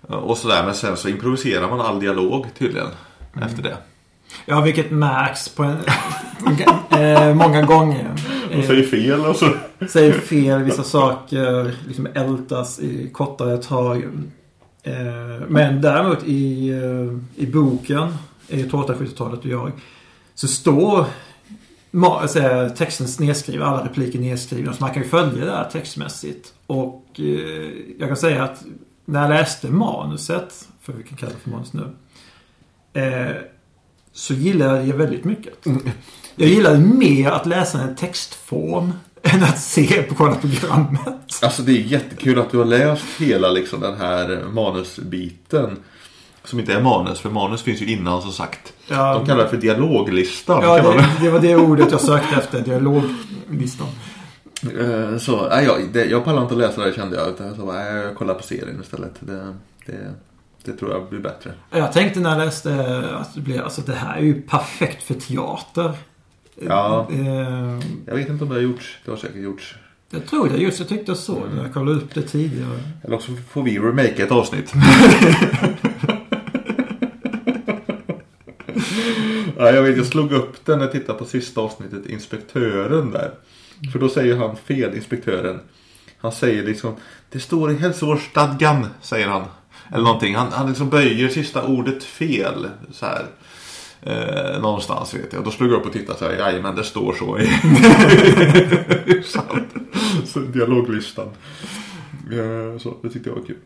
Och 0.00 0.38
sådär 0.38 0.64
men 0.64 0.74
sen 0.74 0.96
så 0.96 1.08
improviserar 1.08 1.70
man 1.70 1.80
all 1.80 2.00
dialog 2.00 2.46
tydligen. 2.58 2.88
Efter 3.42 3.62
det. 3.62 3.76
Ja, 4.46 4.60
vilket 4.60 4.90
märks 4.90 5.48
på 5.48 5.62
en, 5.62 5.76
eh, 7.00 7.34
många 7.34 7.62
gånger. 7.62 8.10
Eh, 8.50 8.82
fel 8.82 9.20
och 9.26 9.36
så. 9.36 9.48
säger 9.88 10.12
fel, 10.12 10.62
vissa 10.62 10.82
saker 10.82 11.72
liksom 11.86 12.06
ältas 12.14 12.80
i 12.80 13.10
kortare 13.12 13.58
tag. 13.58 14.02
Eh, 14.82 14.94
men 15.48 15.80
däremot 15.80 16.24
i, 16.24 16.68
eh, 16.68 17.42
i 17.42 17.46
boken, 17.46 18.14
i 18.48 18.62
Tårta 18.62 18.94
70-talet 18.94 19.40
och 19.40 19.46
jag, 19.46 19.72
så 20.34 20.48
står 20.48 21.04
ma- 21.90 22.20
alltså, 22.20 22.68
texten 22.76 23.06
nedskriven, 23.26 23.66
alla 23.66 23.84
repliker 23.84 24.18
nedskrivna. 24.18 24.72
Så 24.72 24.80
man 24.84 24.94
kan 24.94 25.02
ju 25.02 25.08
följa 25.08 25.44
det 25.44 25.50
här 25.50 25.70
textmässigt. 25.70 26.52
Och 26.66 27.04
eh, 27.18 27.70
jag 27.98 28.08
kan 28.08 28.16
säga 28.16 28.44
att 28.44 28.62
när 29.04 29.20
jag 29.22 29.28
läste 29.30 29.68
manuset, 29.70 30.68
för 30.82 30.92
vi 30.92 31.02
kan 31.02 31.16
kalla 31.18 31.32
det 31.32 31.38
för 31.38 31.50
manus 31.50 31.72
nu. 31.72 31.90
Eh, 32.92 33.36
så 34.14 34.34
gillade 34.34 34.76
jag 34.78 34.86
det 34.86 34.92
väldigt 34.92 35.24
mycket. 35.24 35.54
Jag 36.36 36.48
gillade 36.48 36.78
mer 36.78 37.30
att 37.30 37.46
läsa 37.46 37.80
en 37.82 37.96
textform 37.96 38.92
än 39.22 39.42
att 39.42 39.58
se 39.60 40.02
på 40.02 40.14
själva 40.14 40.34
programmet. 40.36 41.00
Alltså 41.42 41.62
det 41.62 41.72
är 41.72 41.82
jättekul 41.82 42.38
att 42.38 42.50
du 42.50 42.58
har 42.58 42.64
läst 42.64 43.04
hela 43.18 43.50
liksom 43.50 43.80
den 43.80 43.96
här 43.96 44.44
manusbiten. 44.52 45.76
Som 46.44 46.60
inte 46.60 46.72
är 46.74 46.82
manus, 46.82 47.20
för 47.20 47.30
manus 47.30 47.62
finns 47.62 47.82
ju 47.82 47.86
innan 47.86 48.22
som 48.22 48.32
sagt. 48.32 48.72
Ja, 48.88 49.14
De 49.14 49.26
kallar 49.26 49.42
det 49.44 49.50
för 49.50 49.56
dialoglistan. 49.56 50.62
ja 50.62 50.82
det, 50.92 51.06
det 51.24 51.30
var 51.30 51.40
det 51.40 51.56
ordet 51.56 51.90
jag 51.90 52.00
sökte 52.00 52.36
efter. 52.36 52.60
Dialoglistan. 52.60 53.86
Eh, 54.62 55.18
Så, 55.18 55.48
nej, 55.48 55.64
jag, 55.64 55.80
det, 55.92 56.04
jag 56.04 56.24
pallar 56.24 56.42
inte 56.42 56.54
att 56.54 56.60
läsa 56.60 56.80
det 56.80 56.86
här, 56.86 56.92
kände 56.92 57.16
jag. 57.16 57.28
Utan 57.28 57.56
så, 57.56 57.72
nej, 57.72 57.94
jag 57.96 58.14
kollar 58.14 58.34
på 58.34 58.42
serien 58.42 58.80
istället. 58.82 59.12
Det, 59.20 59.54
det, 59.86 60.14
det 60.64 60.72
tror 60.72 60.90
jag 60.92 61.08
blir 61.08 61.20
bättre. 61.20 61.52
Jag 61.70 61.92
tänkte 61.92 62.20
när 62.20 62.30
jag 62.30 62.38
läste 62.46 62.98
att 63.20 63.34
det 63.34 63.40
blev, 63.40 63.64
alltså 63.64 63.80
det 63.80 63.94
här 63.94 64.16
är 64.16 64.22
ju 64.22 64.42
perfekt 64.42 65.02
för 65.02 65.14
teater. 65.14 65.92
Ja. 66.60 67.08
Eh, 67.10 67.80
Jag 68.06 68.14
vet 68.14 68.28
inte 68.28 68.44
om 68.44 68.50
det 68.50 68.56
har 68.56 68.62
gjorts. 68.62 68.98
Det 69.04 69.10
har 69.10 69.18
säkert 69.18 69.36
gjorts. 69.42 69.74
jag 70.10 70.26
tror 70.26 70.48
det 70.48 70.56
just, 70.56 70.78
jag 70.78 70.88
tyckte 70.88 71.10
jag 71.10 71.18
såg 71.18 71.42
det. 71.56 71.62
Jag 71.62 71.72
kollade 71.74 71.96
upp 71.96 72.14
det 72.14 72.22
tidigare. 72.22 72.80
Eller 73.02 73.14
också 73.16 73.32
får 73.50 73.62
vi 73.62 73.78
remake 73.78 74.22
ett 74.22 74.30
avsnitt. 74.32 74.72
ja, 79.56 79.70
jag 79.70 79.82
vet, 79.82 79.96
jag 79.96 80.06
slog 80.06 80.32
upp 80.32 80.64
den 80.66 80.78
när 80.78 80.84
jag 80.84 80.92
tittade 80.92 81.18
på 81.18 81.24
sista 81.24 81.60
avsnittet, 81.60 82.06
Inspektören 82.06 83.10
där. 83.10 83.30
För 83.92 83.98
då 83.98 84.08
säger 84.08 84.36
han 84.36 84.56
fel, 84.56 84.94
inspektören. 84.94 85.60
Han 86.18 86.32
säger 86.32 86.62
liksom, 86.64 86.94
det 87.30 87.40
står 87.40 87.70
i 87.72 87.74
hälsovårdsstadgan, 87.76 88.86
säger 89.00 89.28
han. 89.28 89.44
Eller 89.92 90.04
någonting. 90.04 90.34
Han, 90.34 90.52
han 90.52 90.68
liksom 90.68 90.90
böjer 90.90 91.28
sista 91.28 91.66
ordet 91.66 92.04
fel. 92.04 92.68
Så 92.92 93.06
här. 93.06 93.26
Eh, 94.06 94.60
någonstans 94.60 95.14
vet 95.14 95.32
jag. 95.32 95.38
Och 95.38 95.44
då 95.44 95.50
slog 95.50 95.70
jag 95.70 95.80
upp 95.80 95.86
och 95.86 95.92
tittade 95.92 96.18
så 96.18 96.24
här, 96.24 96.32
jajamän 96.32 96.74
det 96.74 96.84
står 96.84 97.12
så 97.12 97.38
i 97.38 97.48
så 100.26 100.40
dialoglistan. 100.40 101.28
Eh, 102.32 102.78
så 102.78 102.96
det 103.02 103.10
tyckte 103.10 103.30
jag 103.30 103.36
var 103.36 103.46
kul. 103.46 103.56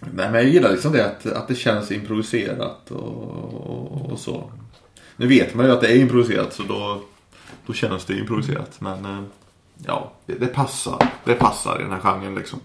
Nej 0.00 0.30
men 0.30 0.34
jag 0.34 0.44
gillar 0.44 0.70
liksom 0.70 0.92
det 0.92 1.06
att, 1.06 1.26
att 1.26 1.48
det 1.48 1.54
känns 1.54 1.92
improviserat 1.92 2.90
och, 2.90 3.24
och, 3.70 4.12
och 4.12 4.18
så. 4.18 4.50
Nu 5.16 5.26
vet 5.26 5.54
man 5.54 5.66
ju 5.66 5.72
att 5.72 5.80
det 5.80 5.88
är 5.88 5.96
improviserat 5.96 6.52
så 6.52 6.62
då, 6.62 7.02
då 7.66 7.72
känns 7.72 8.04
det 8.04 8.18
improviserat. 8.18 8.80
Men 8.80 9.04
eh, 9.04 9.22
ja, 9.86 10.12
det, 10.26 10.34
det 10.34 10.46
passar. 10.46 11.08
Det 11.24 11.34
passar 11.34 11.80
i 11.80 11.82
den 11.82 11.92
här 11.92 12.00
genren 12.00 12.34
liksom. 12.34 12.60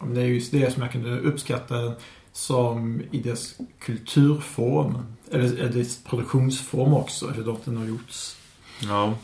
Det 0.00 0.20
är 0.20 0.24
just 0.24 0.52
det 0.52 0.72
som 0.72 0.82
jag 0.82 0.92
kunde 0.92 1.20
uppskatta 1.20 1.92
som 2.32 3.02
i 3.10 3.18
dess 3.18 3.58
kulturform. 3.78 4.98
Eller 5.30 5.68
dess 5.68 6.04
produktionsform 6.04 6.94
också. 6.94 7.28
Hur 7.28 7.56
den 7.64 7.76
har 7.76 7.84
gjorts. 7.84 8.36
Ja. 8.82 9.14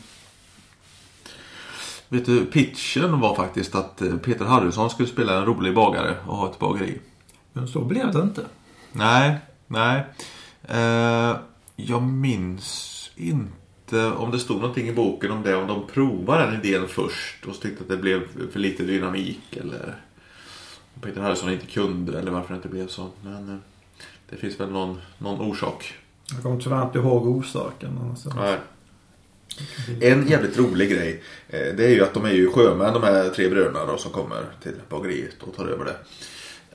Vet 2.09 2.25
du, 2.25 2.45
pitchen 2.45 3.19
var 3.19 3.35
faktiskt 3.35 3.75
att 3.75 4.01
eh, 4.01 4.17
Peter 4.17 4.45
Harrison 4.45 4.89
skulle 4.89 5.09
spela 5.09 5.37
en 5.37 5.45
rolig 5.45 5.75
bagare 5.75 6.15
och 6.25 6.37
ha 6.37 6.51
ett 6.51 6.59
bageri. 6.59 6.99
Men 7.53 7.67
så 7.67 7.81
blev 7.81 8.11
det 8.11 8.21
inte. 8.21 8.45
Nej, 8.91 9.37
nej. 9.67 10.05
Eh, 10.63 11.37
jag 11.75 12.03
minns 12.03 13.11
inte 13.15 14.05
om 14.05 14.31
det 14.31 14.39
stod 14.39 14.57
någonting 14.61 14.87
i 14.87 14.93
boken 14.93 15.31
om 15.31 15.43
det. 15.43 15.55
Om 15.55 15.67
de 15.67 15.87
provade 15.87 16.45
den 16.45 16.61
idén 16.61 16.87
först 16.87 17.45
och 17.45 17.61
tyckte 17.61 17.83
att 17.83 17.89
det 17.89 17.97
blev 17.97 18.51
för 18.51 18.59
lite 18.59 18.83
dynamik. 18.83 19.57
Eller 19.57 19.95
Peter 21.01 21.21
Harrison 21.21 21.49
inte 21.51 21.65
kunde 21.65 22.19
eller 22.19 22.31
varför 22.31 22.49
det 22.53 22.55
inte 22.55 22.67
blev 22.69 22.87
så. 22.87 23.09
Men 23.23 23.49
eh, 23.49 23.55
det 24.29 24.35
finns 24.35 24.59
väl 24.59 24.69
någon, 24.71 25.01
någon 25.17 25.41
orsak. 25.51 25.93
Jag 26.33 26.43
kommer 26.43 26.61
tyvärr 26.61 26.83
inte 26.85 26.97
ihåg 26.99 27.27
orsaken. 27.27 27.99
Alltså. 28.09 28.29
Nej. 28.35 28.57
En 30.01 30.27
jävligt 30.27 30.57
rolig 30.57 30.89
grej. 30.91 31.23
eh, 31.49 31.75
Det 31.77 31.85
är 31.85 31.89
ju 31.89 32.03
att 32.03 32.13
de 32.13 32.25
är 32.25 32.31
ju 32.31 32.49
sjömän 32.51 32.93
de 32.93 33.03
här 33.03 33.29
tre 33.29 33.49
bröderna 33.49 33.85
då, 33.85 33.97
som 33.97 34.11
kommer 34.11 34.45
till 34.63 34.73
bageriet 34.89 35.43
och 35.43 35.55
tar 35.55 35.65
över 35.67 35.85
det. 35.85 35.95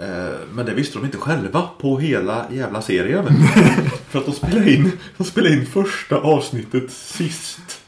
Eh, 0.07 0.39
Men 0.55 0.67
det 0.67 0.75
visste 0.75 0.99
de 0.99 1.05
inte 1.05 1.19
själva 1.19 1.69
på 1.81 1.99
hela 1.99 2.47
jävla 2.53 2.83
serien. 2.83 3.27
För 4.09 4.19
att 4.19 4.27
de 4.27 4.33
spelade 4.33 4.73
in, 4.73 4.93
de 5.17 5.25
spelade 5.25 5.55
in 5.55 5.67
första 5.67 6.17
avsnittet 6.17 6.91
sist. 6.93 7.81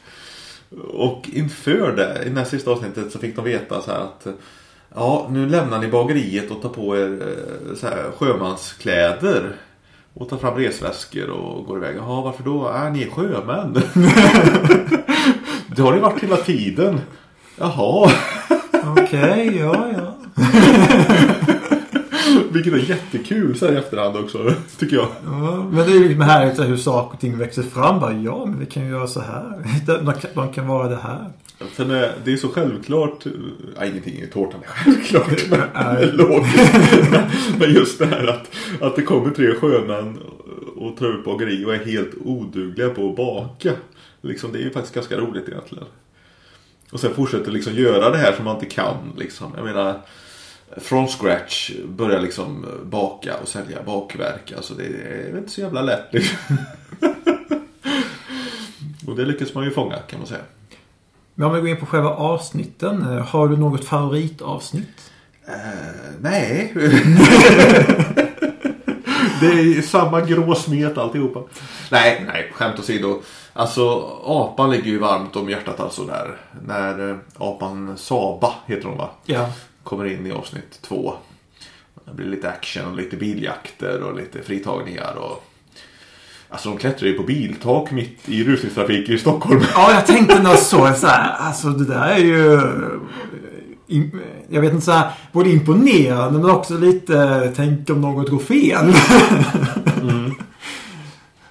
Och 0.87 1.29
inför 1.33 1.91
det, 1.95 2.23
i 2.25 2.29
det 2.29 2.39
här 2.39 2.45
sista 2.45 2.71
avsnittet 2.71 3.11
så 3.11 3.19
fick 3.19 3.35
de 3.35 3.45
veta 3.45 3.81
så 3.81 3.91
här 3.91 3.99
att 3.99 4.27
Ja, 4.95 5.27
nu 5.31 5.49
lämnar 5.49 5.79
ni 5.79 5.87
bageriet 5.87 6.51
och 6.51 6.61
tar 6.61 6.69
på 6.69 6.97
er 6.97 7.17
eh, 7.21 7.75
så 7.75 7.87
här, 7.87 8.11
sjömanskläder. 8.17 9.55
Och 10.13 10.29
tar 10.29 10.37
fram 10.37 10.55
resväskor 10.55 11.29
och 11.29 11.65
går 11.65 11.77
iväg. 11.77 11.95
Jaha, 11.97 12.21
varför 12.21 12.43
då? 12.43 12.69
Äh, 12.69 12.91
ni 12.91 13.03
är 13.03 13.09
sjömän. 13.09 13.73
det 15.75 15.81
har 15.81 15.93
ni 15.93 15.99
varit 15.99 16.23
hela 16.23 16.37
tiden. 16.37 17.01
Jaha. 17.57 18.11
Okej, 18.97 19.57
ja, 19.59 19.87
ja. 19.93 20.15
Vilket 22.51 22.73
är 22.73 22.77
jättekul 22.77 23.57
så 23.57 23.65
här 23.65 23.73
i 23.73 23.77
efterhand 23.77 24.17
också, 24.17 24.53
tycker 24.79 24.95
jag. 24.95 25.07
Ja, 25.25 25.67
men 25.71 25.85
det 25.85 25.91
är 25.91 25.99
ju 25.99 26.07
liksom 26.07 26.21
härligt 26.21 26.59
hur 26.59 26.77
saker 26.77 27.13
och 27.13 27.19
ting 27.19 27.37
växer 27.37 27.63
fram. 27.63 27.99
Bara, 27.99 28.13
ja, 28.13 28.45
men 28.45 28.59
vi 28.59 28.65
kan 28.65 28.83
ju 28.83 28.89
göra 28.89 29.07
så 29.07 29.21
här. 29.21 29.63
De 30.35 30.53
kan 30.53 30.67
vara 30.67 30.87
det 30.87 30.99
här. 31.03 31.31
För 31.59 31.85
det, 31.85 32.13
det 32.25 32.33
är 32.33 32.37
så 32.37 32.49
självklart. 32.49 33.25
Nej, 33.77 33.89
ingenting 33.89 34.21
i 34.21 34.27
tårtan 34.27 34.61
är 34.63 34.67
självklart. 34.67 35.47
Men 35.49 35.59
är 35.73 36.11
logiskt. 36.11 37.57
men 37.59 37.73
just 37.73 37.99
det 37.99 38.05
här 38.05 38.27
att, 38.27 38.49
att 38.81 38.95
det 38.95 39.01
kommer 39.01 39.31
tre 39.31 39.55
sjömän 39.55 40.17
och 40.75 40.97
tar 40.97 41.05
upp 41.05 41.25
bageri 41.25 41.65
och 41.65 41.75
är 41.75 41.85
helt 41.85 42.13
odugliga 42.25 42.89
på 42.89 43.09
att 43.09 43.15
baka. 43.15 43.73
Liksom, 44.21 44.51
det 44.51 44.59
är 44.59 44.63
ju 44.63 44.71
faktiskt 44.71 44.95
ganska 44.95 45.17
roligt 45.17 45.49
egentligen. 45.49 45.85
Och 46.91 46.99
sen 46.99 47.13
fortsätter 47.13 47.51
liksom 47.51 47.73
göra 47.73 48.09
det 48.09 48.17
här 48.17 48.33
som 48.33 48.45
man 48.45 48.55
inte 48.55 48.75
kan. 48.75 49.13
Liksom. 49.17 49.51
Jag 49.55 49.65
menar, 49.65 50.01
från 50.77 51.07
scratch 51.07 51.71
börja 51.85 52.19
liksom 52.19 52.65
baka 52.83 53.37
och 53.37 53.47
sälja 53.47 53.83
bakverk. 53.83 54.53
Alltså 54.55 54.73
det 54.73 54.85
är 54.85 55.37
inte 55.37 55.51
så 55.51 55.61
jävla 55.61 55.81
lätt. 55.81 56.13
Liksom. 56.13 56.57
och 59.07 59.15
det 59.15 59.25
lyckas 59.25 59.53
man 59.53 59.63
ju 59.63 59.71
fånga 59.71 59.97
kan 59.97 60.19
man 60.19 60.27
säga. 60.27 60.41
Men 61.35 61.47
om 61.47 61.53
vi 61.53 61.59
går 61.59 61.69
in 61.69 61.77
på 61.77 61.85
själva 61.85 62.09
avsnitten. 62.09 63.01
eh, 63.17 63.25
Har 63.25 63.47
du 63.47 63.57
något 63.57 63.85
favoritavsnitt? 63.85 65.11
Eh, 65.47 65.53
nej. 66.21 66.71
det 69.39 69.45
är 69.47 69.81
samma 69.81 70.21
grå 70.21 70.55
smet 70.55 70.97
alltihopa. 70.97 71.43
Nej, 71.91 72.23
nej, 72.27 72.51
skämt 72.53 72.79
åsido. 72.79 73.21
Alltså 73.53 73.99
apan 74.25 74.71
ligger 74.71 74.91
ju 74.91 74.97
varmt 74.97 75.35
om 75.35 75.49
hjärtat 75.49 75.79
alltså 75.79 76.03
där. 76.03 76.37
När 76.67 77.09
eh, 77.09 77.15
apan 77.37 77.97
Saba 77.97 78.53
heter 78.65 78.87
hon 78.87 78.97
va? 78.97 79.09
Ja. 79.25 79.49
Kommer 79.83 80.05
in 80.05 80.27
i 80.27 80.31
avsnitt 80.31 80.79
två. 80.81 81.13
Det 82.05 82.13
blir 82.13 82.25
lite 82.25 82.49
action 82.49 82.85
och 82.91 82.95
lite 82.97 83.17
biljakter 83.17 84.01
och 84.03 84.15
lite 84.15 84.41
fritagningar 84.41 85.15
och 85.15 85.43
Alltså 86.49 86.69
de 86.69 86.77
klättrar 86.77 87.07
ju 87.07 87.13
på 87.13 87.23
biltak 87.23 87.91
mitt 87.91 88.29
i 88.29 88.43
rusningstrafik 88.43 89.09
i 89.09 89.17
Stockholm. 89.17 89.61
Ja, 89.73 89.91
jag 89.93 90.05
tänkte 90.05 90.57
såg 90.57 90.95
så 90.95 91.07
här. 91.07 91.33
Alltså 91.37 91.69
det 91.69 91.85
där 91.85 92.07
är 92.07 92.17
ju... 92.17 92.53
eh, 92.53 94.01
Jag 94.49 94.61
vet 94.61 94.73
inte 94.73 94.85
så 94.85 94.91
här. 94.91 95.11
Både 95.31 95.49
imponerande 95.49 96.39
men 96.39 96.49
också 96.49 96.77
lite... 96.77 97.51
Tänk 97.55 97.89
om 97.89 98.01
något 98.01 98.29
går 98.29 98.39
fel. 98.39 98.93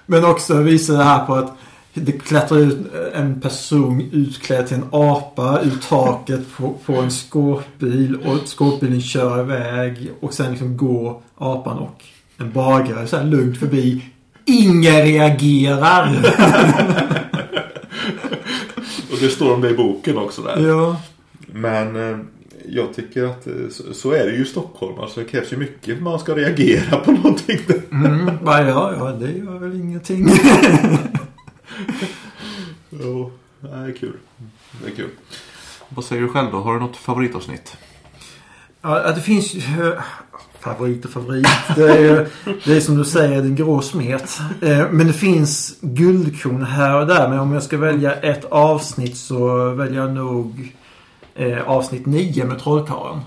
Men 0.05 0.25
också 0.25 0.53
visar 0.61 0.97
det 0.97 1.03
här 1.03 1.25
på 1.25 1.35
att 1.35 1.57
det 1.93 2.11
klättrar 2.11 2.57
ut 2.57 2.77
en 3.13 3.41
person 3.41 4.09
utklädd 4.11 4.67
till 4.67 4.77
en 4.77 4.85
apa 4.91 5.59
ur 5.63 5.77
taket 5.89 6.57
på, 6.57 6.73
på 6.85 6.93
en 6.93 7.11
skåpbil 7.11 8.15
och 8.25 8.47
skåpbilen 8.47 9.01
kör 9.01 9.39
iväg 9.41 10.11
och 10.19 10.33
sen 10.33 10.51
liksom 10.51 10.77
går 10.77 11.21
apan 11.37 11.77
och 11.77 12.03
en 12.37 12.51
bagare 12.51 13.07
så 13.07 13.17
här 13.17 13.23
lugnt 13.23 13.57
förbi. 13.57 14.05
Ingen 14.45 15.01
reagerar. 15.01 16.15
Och 19.11 19.17
det 19.21 19.29
står 19.29 19.53
om 19.53 19.61
det 19.61 19.69
i 19.69 19.73
boken 19.73 20.17
också 20.17 20.41
där. 20.41 20.67
ja. 20.67 21.01
Men 21.47 21.95
eh, 21.95 22.17
jag 22.69 22.93
tycker 22.93 23.23
att 23.23 23.47
eh, 23.47 23.53
så, 23.93 24.11
är 24.11 24.25
det 24.25 24.31
ju 24.31 24.41
i 24.41 24.45
Stockholm. 24.45 24.99
Alltså 24.99 25.19
det 25.19 25.25
krävs 25.25 25.53
ju 25.53 25.57
mycket 25.57 25.85
för 25.85 25.93
att 25.93 26.01
man 26.01 26.19
ska 26.19 26.35
reagera 26.35 26.97
på 26.99 27.11
någonting. 27.11 27.59
Mm, 27.91 28.31
ja, 28.45 28.93
ja, 28.97 29.11
det 29.19 29.31
gör 29.31 29.59
väl 29.59 29.75
ingenting. 29.75 30.27
Jo, 32.89 33.31
det 33.59 33.67
är 33.69 33.91
kul. 33.99 34.17
Det 34.83 34.91
är 34.91 34.95
kul. 34.95 35.09
Vad 35.89 36.05
säger 36.05 36.21
du 36.21 36.29
själv 36.29 36.51
då? 36.51 36.57
Har 36.57 36.73
du 36.73 36.79
något 36.79 36.97
favoritavsnitt? 36.97 37.77
Ja, 38.81 39.11
det 39.11 39.21
finns. 39.21 39.55
Favorit 40.65 41.05
och 41.05 41.11
favorit. 41.11 41.47
Det 41.75 41.89
är, 41.91 41.99
ju- 41.99 42.25
det 42.65 42.75
är 42.75 42.79
som 42.79 42.97
du 42.97 43.05
säger, 43.05 43.41
den 43.41 43.55
grå 43.55 43.81
smet. 43.81 44.39
Eh, 44.61 44.91
Men 44.91 45.07
det 45.07 45.13
finns 45.13 45.77
guldkorn 45.81 46.63
här 46.63 46.99
och 47.01 47.07
där. 47.07 47.29
Men 47.29 47.39
om 47.39 47.53
jag 47.53 47.63
ska 47.63 47.77
välja 47.77 48.13
ett 48.13 48.45
avsnitt 48.45 49.17
så 49.17 49.69
väljer 49.69 50.01
jag 50.01 50.13
nog 50.13 50.73
eh, 51.35 51.61
avsnitt 51.69 52.05
9 52.05 52.45
med 52.45 52.59
Trollkarlen. 52.59 53.19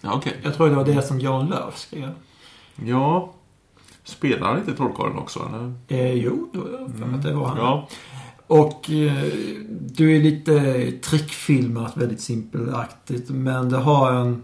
Ja, 0.00 0.12
okej. 0.14 0.36
Jag 0.42 0.54
tror 0.54 0.68
det 0.68 0.74
var 0.74 0.84
det 0.84 1.02
som 1.02 1.20
Jan 1.20 1.46
Löf 1.46 1.78
skrev. 1.78 2.10
Ja. 2.84 3.32
Spelar 4.04 4.48
han 4.48 4.58
inte 4.58 4.72
Trollkarlen 4.74 5.18
också? 5.18 5.40
Eller? 5.48 5.74
Eh, 6.02 6.12
jo, 6.12 6.48
för 6.98 7.06
mig 7.06 7.16
att 7.18 7.22
det 7.22 7.32
var 7.32 7.46
han. 7.46 7.56
Ja. 7.58 7.88
Och 8.46 8.90
eh, 8.90 9.24
du 9.80 10.16
är 10.16 10.20
lite 10.22 10.92
trickfilmat, 11.10 11.96
väldigt 11.96 12.20
simpelaktigt. 12.20 13.30
Men 13.30 13.68
det 13.70 13.78
har 13.78 14.12
en, 14.12 14.42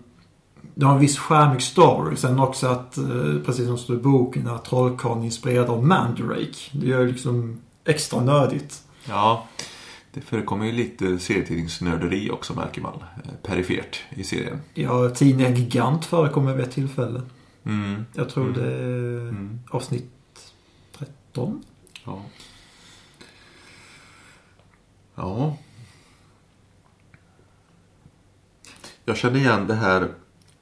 det 0.75 0.87
har 0.87 0.95
en 0.95 1.01
viss 1.01 1.19
charmig 1.19 1.63
story. 1.63 2.17
Sen 2.17 2.39
också 2.41 2.67
att, 2.67 2.97
eh, 2.99 3.05
precis 3.47 3.67
som 3.67 3.79
står 3.79 3.97
i 3.97 3.99
boken, 3.99 4.49
att 4.49 4.65
Trollkarlen 4.65 5.21
är 5.21 5.25
inspirerad 5.25 5.71
av 5.71 5.87
Mandrake. 5.87 6.57
Det 6.73 6.87
gör 6.87 7.07
liksom 7.07 7.61
extra 7.85 8.21
nördigt. 8.21 8.83
ja. 9.09 9.47
Det 10.13 10.21
förekommer 10.21 10.67
ju 10.67 10.73
lite 10.73 11.19
serietidningsnörderi 11.19 12.31
också 12.31 12.55
märker 12.55 12.81
man. 12.83 12.93
eh, 13.25 13.31
Perifert 13.43 14.01
i 14.11 14.25
serien. 14.25 14.61
Ja, 14.75 15.11
tidningen 15.11 15.55
Gigant 15.55 16.05
förekommer 16.05 16.55
vid 16.55 16.65
ett 16.65 16.73
tillfälle. 16.73 17.23
Mm. 17.65 18.05
Jag 18.15 18.29
tror 18.29 18.45
Mm. 18.49 18.61
det 18.61 18.75
är 18.75 19.29
Mm. 19.29 19.61
avsnitt 19.71 20.11
13. 20.99 21.63
Ja. 22.05 22.23
Ja. 25.15 25.57
Jag 29.05 29.17
kände 29.17 29.39
igen 29.39 29.67
det 29.67 29.75
här. 29.75 30.09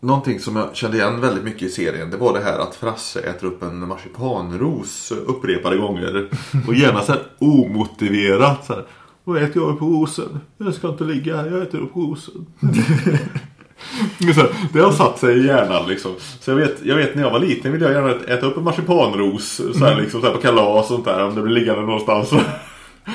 Någonting 0.01 0.41
som 0.41 0.57
jag 0.57 0.77
kände 0.77 0.97
igen 0.97 1.21
väldigt 1.21 1.45
mycket 1.45 1.63
i 1.63 1.69
serien. 1.69 2.11
Det 2.11 2.17
var 2.17 2.33
det 2.33 2.45
här 2.45 2.59
att 2.59 2.75
Frasse 2.75 3.21
äter 3.21 3.47
upp 3.47 3.63
en 3.63 3.89
marsipanros 3.89 5.13
upprepade 5.27 5.77
gånger. 5.77 6.29
Och 6.67 6.75
gärna 6.75 7.03
så 7.03 7.13
här 7.13 7.23
omotiverat. 7.39 8.67
Så 8.67 8.73
här, 8.73 8.85
Vad 9.25 9.43
äter 9.43 9.63
jag 9.63 9.75
upp 9.75 9.81
rosen? 9.81 10.41
Jag 10.59 10.75
ska 10.75 10.89
inte 10.89 11.05
ligga 11.05 11.37
här, 11.37 11.47
jag 11.47 11.63
äter 11.63 11.81
upp 11.81 11.97
rosen. 11.97 12.47
Så 14.35 14.47
det 14.73 14.81
har 14.81 14.93
satt 14.93 15.19
sig 15.19 15.39
i 15.39 15.47
hjärnan 15.47 15.89
liksom. 15.89 16.15
Så 16.41 16.51
jag 16.51 16.57
vet, 16.57 16.77
jag 16.83 16.97
vet 16.97 17.15
när 17.15 17.23
jag 17.23 17.31
var 17.31 17.41
liten 17.41 17.73
ville 17.73 17.85
jag 17.85 17.95
gärna 17.95 18.35
äta 18.35 18.47
upp 18.47 18.57
en 18.57 18.65
marsipanros. 18.65 19.61
Så 19.75 19.85
här, 19.85 20.01
liksom, 20.01 20.21
så 20.21 20.27
här, 20.27 20.35
på 20.35 20.41
kalas 20.41 20.91
och 20.91 20.95
sånt 20.95 21.05
där. 21.05 21.25
Om 21.25 21.35
det 21.35 21.43
blir 21.43 21.55
liggande 21.55 21.83
någonstans. 21.83 22.33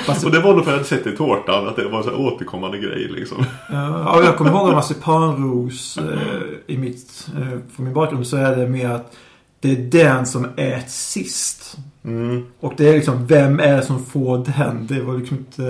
Fast- 0.06 0.24
Och 0.24 0.30
det 0.30 0.40
var 0.40 0.54
nog 0.54 0.54
för 0.54 0.60
att 0.60 0.66
jag 0.66 0.72
hade 0.72 0.84
sett 0.84 1.04
det 1.04 1.10
i 1.10 1.16
tårtan. 1.16 1.68
Att 1.68 1.76
det 1.76 1.88
var 1.88 1.98
en 1.98 2.04
så 2.04 2.10
här 2.10 2.20
återkommande 2.20 2.78
grej 2.78 3.08
liksom. 3.08 3.44
Ja, 3.70 4.16
och 4.18 4.24
jag 4.24 4.36
kommer 4.36 4.50
ihåg 4.50 4.68
en 4.68 4.74
marsipanros 4.74 5.98
eh, 5.98 6.74
i 6.74 6.78
mitt, 6.78 7.28
eh, 7.36 7.48
från 7.74 7.84
min 7.84 7.94
bakgrund 7.94 8.26
så 8.26 8.36
är 8.36 8.56
det 8.56 8.66
mer 8.68 8.90
att 8.90 9.16
det 9.60 9.70
är 9.72 9.76
den 9.76 10.26
som 10.26 10.46
äts 10.56 11.10
sist. 11.10 11.76
Mm. 12.04 12.46
Och 12.60 12.72
det 12.76 12.88
är 12.88 12.92
liksom, 12.92 13.26
vem 13.26 13.60
är 13.60 13.76
det 13.76 13.82
som 13.82 14.04
får 14.04 14.38
den? 14.58 14.86
Det 14.86 15.00
var 15.02 15.18
liksom 15.18 15.36
inte... 15.36 15.62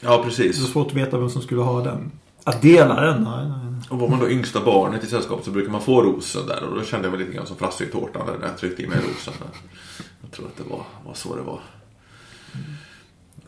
Ja 0.00 0.10
Det 0.10 0.16
var 0.16 0.24
precis. 0.24 0.66
svårt 0.66 0.86
att 0.86 0.94
veta 0.94 1.18
vem 1.18 1.30
som 1.30 1.42
skulle 1.42 1.60
ha 1.60 1.80
den. 1.84 2.10
Att 2.44 2.62
dela 2.62 3.00
den? 3.00 3.22
Nej, 3.22 3.48
nej. 3.48 3.58
nej. 3.72 3.80
Och 3.88 3.98
var 3.98 4.08
man 4.08 4.18
då 4.20 4.30
yngsta 4.30 4.60
barnet 4.64 5.04
i 5.04 5.06
sällskapet 5.06 5.44
så 5.44 5.50
brukar 5.50 5.72
man 5.72 5.80
få 5.80 6.02
rosen 6.02 6.46
där. 6.46 6.62
Och 6.64 6.74
då 6.78 6.84
kände 6.84 7.06
jag 7.08 7.12
mig 7.16 7.20
lite 7.26 7.36
grann 7.36 7.46
som 7.46 7.56
Frasse 7.56 7.84
i 7.84 7.86
tårtan 7.86 8.22
när 8.40 8.48
jag 8.48 8.58
tryckte 8.58 8.82
i 8.82 8.86
mig 8.88 8.98
rosen. 8.98 9.34
Jag 10.22 10.30
tror 10.30 10.46
att 10.46 10.56
det 10.56 10.70
var, 10.70 10.82
var 11.06 11.14
så 11.14 11.36
det 11.36 11.42
var. 11.42 11.60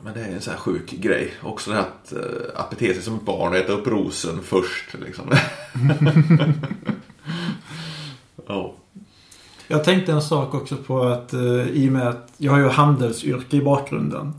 Men 0.05 0.15
det 0.15 0.21
är 0.21 0.33
en 0.35 0.41
sån 0.41 0.53
här 0.53 0.61
sjuk 0.61 0.91
grej. 0.91 1.35
Också 1.43 1.71
det 1.71 1.77
här 1.77 1.83
att, 1.83 2.13
eh, 2.13 2.19
äh, 2.19 2.61
att 2.61 2.71
bete 2.71 2.95
sig 2.95 3.03
som 3.03 3.15
ett 3.15 3.23
barn 3.23 3.53
och 3.53 3.59
äta 3.59 3.73
upp 3.73 3.87
rosen 3.87 4.41
först. 4.43 4.95
Liksom. 5.05 5.25
oh. 8.49 8.71
Jag 9.69 9.85
tänkte 9.85 10.13
en 10.13 10.23
sak 10.23 10.55
också 10.55 10.77
på 10.77 11.03
att 11.03 11.33
eh, 11.33 11.69
i 11.69 11.89
och 11.89 11.93
med 11.93 12.09
att 12.09 12.33
jag 12.37 12.53
har 12.53 12.59
ju 12.59 12.69
handelsyrke 12.69 13.57
i 13.57 13.63
bakgrunden. 13.63 14.35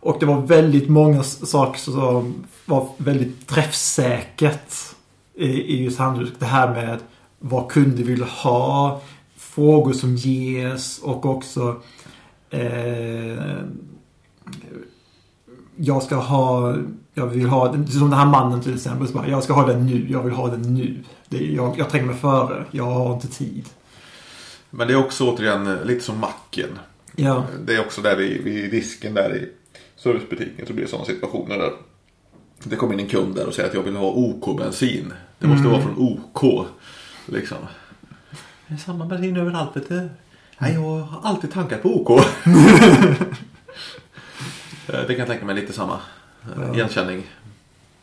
Och 0.00 0.16
det 0.20 0.26
var 0.26 0.40
väldigt 0.40 0.88
många 0.88 1.22
saker 1.22 1.80
som 1.80 2.34
var 2.64 2.88
väldigt 2.96 3.46
träffsäkert 3.46 4.74
i, 5.34 5.48
i 5.48 5.84
just 5.84 5.98
handelsyrket. 5.98 6.40
Det 6.40 6.46
här 6.46 6.74
med 6.74 6.98
vad 7.38 7.68
kunder 7.68 8.04
vill 8.04 8.22
ha, 8.22 9.02
frågor 9.36 9.92
som 9.92 10.16
ges 10.16 10.98
och 10.98 11.26
också 11.26 11.82
eh, 12.50 13.64
jag 15.82 16.02
ska 16.02 16.16
ha, 16.16 16.76
jag 17.14 17.26
vill 17.26 17.46
ha, 17.46 17.72
som 17.72 18.10
den 18.10 18.12
här 18.12 18.26
mannen 18.26 18.60
till 18.60 18.74
exempel, 18.74 19.08
så 19.08 19.14
bara, 19.14 19.28
jag 19.28 19.42
ska 19.42 19.52
ha 19.52 19.66
den 19.66 19.86
nu, 19.86 20.06
jag 20.10 20.22
vill 20.22 20.34
ha 20.34 20.48
den 20.48 20.74
nu. 20.74 21.04
Det, 21.28 21.46
jag, 21.46 21.78
jag 21.78 21.90
tränger 21.90 22.06
mig 22.06 22.16
före, 22.16 22.64
jag 22.70 22.84
har 22.84 23.14
inte 23.14 23.28
tid. 23.28 23.68
Men 24.70 24.88
det 24.88 24.94
är 24.94 24.98
också 24.98 25.30
återigen 25.30 25.66
eh, 25.66 25.84
lite 25.84 26.04
som 26.04 26.18
macken. 26.18 26.78
Ja. 27.16 27.44
Det 27.66 27.74
är 27.74 27.80
också 27.80 28.02
där 28.02 28.16
vid, 28.16 28.42
vid 28.42 28.70
disken 28.70 29.14
där 29.14 29.36
i 29.36 29.48
servicebutiken 29.96 30.66
så 30.66 30.72
blir 30.72 30.84
det 30.84 30.90
sådana 30.90 31.06
situationer 31.06 31.58
där 31.58 31.72
det 32.64 32.76
kommer 32.76 32.94
in 32.94 33.00
en 33.00 33.08
kund 33.08 33.34
där 33.34 33.46
och 33.46 33.54
säger 33.54 33.68
att 33.68 33.74
jag 33.74 33.82
vill 33.82 33.96
ha 33.96 34.06
OK-bensin. 34.10 35.12
Det 35.38 35.46
måste 35.46 35.68
vara 35.68 35.82
från 35.82 35.98
OK. 35.98 36.66
Liksom. 37.26 37.58
Det 38.66 38.74
är 38.74 38.78
samma 38.78 39.06
bensin 39.06 39.36
överallt 39.36 39.76
vet 39.76 39.88
du. 39.88 40.08
Nej, 40.58 40.74
jag 40.74 40.80
har 40.80 41.20
alltid 41.22 41.52
tankat 41.52 41.82
på 41.82 42.00
OK. 42.00 42.24
Eh, 44.92 45.00
det 45.00 45.06
kan 45.06 45.18
jag 45.18 45.28
tänka 45.28 45.44
mig 45.44 45.54
lite 45.54 45.72
samma 45.72 45.92
eh, 46.42 46.62
Ja. 46.66 46.74
igenkänning. 46.74 47.22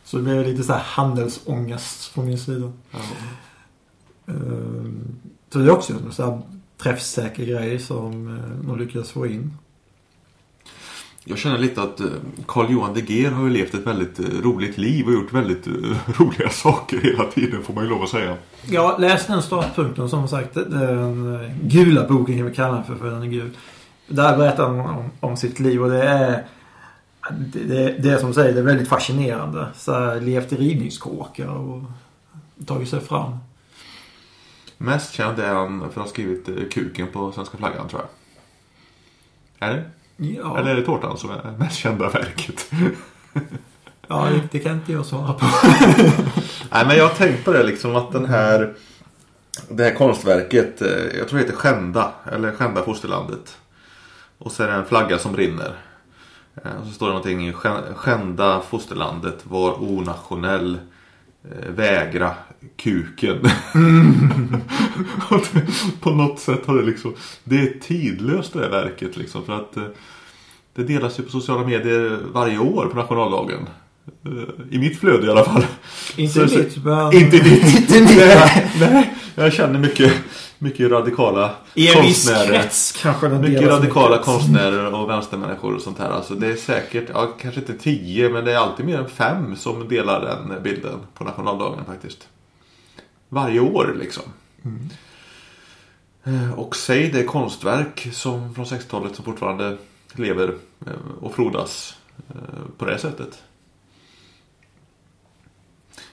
Så 0.04 0.18
det 0.18 0.24
blev 0.24 0.46
lite 0.48 0.64
så 0.64 0.74
här 0.74 0.84
handelsångest 0.86 2.06
från 2.06 2.26
min 2.26 2.40
sida. 2.40 2.72
Ja. 2.92 3.00
Ehm, 4.28 5.16
Så 5.54 5.60
det 5.60 5.66
är 5.66 5.70
också 5.72 5.94
en 5.94 6.12
sån 6.12 6.26
här 6.30 6.42
träffsäker 6.78 7.46
grej 7.46 7.80
som 7.80 8.28
eh, 8.38 8.68
de 8.68 8.80
lyckades 8.80 9.12
få 9.12 9.28
in. 9.28 9.54
Jag 11.24 11.38
känner 11.38 11.58
lite 11.58 11.82
att 11.82 12.02
Carl 12.48 12.72
Johan 12.72 12.94
De 12.94 13.02
Geer 13.02 13.32
har 13.32 13.44
ju 13.44 13.50
levt 13.50 13.74
ett 13.74 13.88
väldigt 13.88 14.20
roligt 14.44 14.78
liv 14.78 15.08
och 15.08 15.14
gjort 15.14 15.34
väldigt 15.34 15.68
roliga 16.20 16.50
saker 16.50 16.98
hela 17.02 17.24
tiden 17.24 17.64
får 17.64 17.74
man 17.74 17.84
ju 17.84 17.90
lov 17.90 18.04
att 18.04 18.10
säga. 18.10 18.38
Ja, 18.66 18.98
läs 19.00 19.28
den 19.28 19.42
startpunkten 19.42 20.10
som 20.10 20.28
sagt. 20.28 20.54
Den 20.54 21.40
gula 21.64 22.08
boken 22.08 22.38
kan 22.38 22.46
vi 22.46 22.56
kalla 22.56 22.74
den 22.76 22.84
för, 22.84 22.96
för 22.96 23.12
den 23.12 23.22
är 23.22 23.28
gul. 23.28 23.50
Där 24.08 24.38
berättar 24.38 24.68
han 24.70 24.80
om, 24.80 25.10
om 25.20 25.38
sitt 25.38 25.60
liv 25.60 25.84
och 25.84 25.90
det 25.90 26.04
är 26.04 26.46
det, 27.32 27.60
det, 27.60 27.96
det 28.00 28.10
är 28.10 28.18
som 28.18 28.34
säger, 28.34 28.54
det 28.54 28.60
är 28.60 28.64
väldigt 28.64 28.88
fascinerande. 28.88 29.68
Så 29.76 29.94
här, 29.94 30.22
levt 30.22 30.54
i 30.54 30.56
rivningskåkar 30.56 31.48
och 31.48 31.82
tagit 32.66 32.90
sig 32.90 33.00
fram. 33.00 33.38
Mest 34.78 35.14
känd 35.14 35.40
är 35.40 35.54
han 35.54 35.80
för 35.80 35.88
att 35.88 35.96
ha 35.96 36.08
skrivit 36.08 36.50
eh, 36.50 36.56
kuken 36.72 37.08
på 37.08 37.32
svenska 37.32 37.58
flaggan 37.58 37.88
tror 37.88 38.02
jag. 38.02 38.10
Är 39.70 39.76
det? 39.76 39.84
Ja, 40.18 40.60
Eller 40.60 40.72
är 40.72 40.76
det 40.76 40.82
tårtan 40.82 41.18
som 41.18 41.30
är 41.30 41.56
mest 41.58 41.78
kända 41.78 42.10
verket? 42.10 42.72
ja 44.08 44.26
det, 44.26 44.42
det 44.52 44.60
kan 44.60 44.74
inte 44.74 44.92
jag 44.92 45.06
svara 45.06 45.34
på. 45.34 45.46
Nej 46.72 46.86
men 46.86 46.98
jag 46.98 47.08
har 47.08 47.16
tänkt 47.16 47.46
på 47.46 47.52
det 47.52 47.64
liksom 47.64 47.96
att 47.96 48.12
den 48.12 48.26
här 48.26 48.74
Det 49.70 49.84
här 49.84 49.94
konstverket 49.96 50.82
eh, 50.82 51.18
Jag 51.18 51.28
tror 51.28 51.40
det 51.40 51.46
heter 51.46 51.58
Skända 51.58 52.12
Eller 52.32 52.52
Skända 52.52 52.84
fosterlandet 52.84 53.58
Och 54.38 54.52
så 54.52 54.64
är 54.64 54.68
det 54.68 54.74
en 54.74 54.86
flagga 54.86 55.18
som 55.18 55.32
brinner 55.32 55.76
Och 56.64 56.88
så 56.88 56.94
står 56.94 57.06
det 57.08 57.14
någonting 57.14 57.54
"Skän- 57.54 57.94
Skända 57.96 58.62
fosterlandet 58.70 59.40
var 59.44 59.84
onationell 59.84 60.78
eh, 61.44 61.70
Vägra 61.76 62.32
kuken 62.78 63.38
det- 65.54 65.68
På 66.02 66.10
något 66.10 66.40
sätt 66.40 66.66
har 66.66 66.76
det 66.76 66.84
liksom 66.86 67.14
Det 67.44 67.56
är 67.62 67.80
tidlöst 67.82 68.54
det 68.54 68.60
här 68.60 68.70
verket 68.70 69.18
liksom 69.18 69.46
för 69.46 69.54
att 69.54 69.78
eh, 69.78 69.84
Det 70.76 70.84
delas 70.84 71.20
ju 71.20 71.24
på 71.24 71.30
sociala 71.32 71.64
medier 71.68 72.20
varje 72.34 72.58
år 72.60 72.86
på 72.86 72.98
nationaldagen 72.98 73.68
Eh, 74.26 74.32
I 74.76 74.80
mitt 74.80 75.00
flöde 75.00 75.28
i 75.28 75.30
alla 75.30 75.44
fall 75.44 75.66
Inte 76.18 76.34
Så- 76.34 76.48
så- 76.48 76.58
mitt, 76.58 76.84
men... 76.84 77.14
inte 77.14 77.38
ditt. 77.40 77.74
Inte 77.76 77.94
mitt. 78.00 78.18
nej, 78.18 78.72
nej, 78.80 79.17
jag 79.44 79.54
känner 79.54 79.80
mycket, 79.80 80.14
mycket 80.58 80.92
radikala 80.92 81.56
I 81.74 81.88
en 81.88 82.02
viss 82.04 82.26
konstnärer. 82.26 82.48
krets 82.62 82.92
kanske 82.92 83.28
den 83.28 83.42
Mycket 83.42 83.68
radikala 83.68 84.18
konstnärer 84.18 84.94
och 84.94 85.10
vänstermänniskor 85.10 85.76
och 85.76 85.82
sånt 85.82 86.00
här. 86.00 86.10
Alltså 86.10 86.36
det 86.36 86.48
är 86.48 86.56
säkert, 86.56 87.10
ja, 87.14 87.28
kanske 87.42 87.60
inte 87.62 87.74
tio, 87.74 88.30
men 88.30 88.46
det 88.46 88.54
är 88.54 88.58
alltid 88.58 88.86
mer 88.86 88.98
än 88.98 89.10
fem 89.10 89.56
som 89.56 89.88
delar 89.88 90.22
den 90.22 90.64
bilden 90.64 91.00
på 91.14 91.24
nationaldagen 91.24 91.86
faktiskt. 91.86 92.28
Varje 93.30 93.60
år 93.60 93.96
liksom. 94.00 94.24
Eh, 96.24 96.52
Och 96.60 96.76
säg 96.76 97.12
det 97.12 97.24
konstverk 97.24 98.08
som 98.12 98.56
från 98.56 98.66
60-talet 98.66 99.16
som 99.16 99.26
fortfarande 99.26 99.78
lever 100.14 100.54
eh, 100.88 100.94
och 101.22 101.36
frodas 101.36 101.98
eh, 102.30 102.36
på 102.78 102.86
det 102.86 102.98
sättet. 102.98 103.44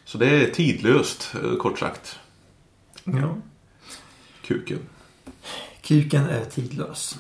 Så 0.04 0.18
det 0.18 0.26
är 0.26 0.50
tidlöst, 0.50 1.34
kort 1.58 1.78
sagt. 1.78 2.18
Ja. 3.04 3.36
Kuken. 4.42 4.78
Kuken 5.82 6.24
är 6.26 6.44
tidlös. 6.44 7.18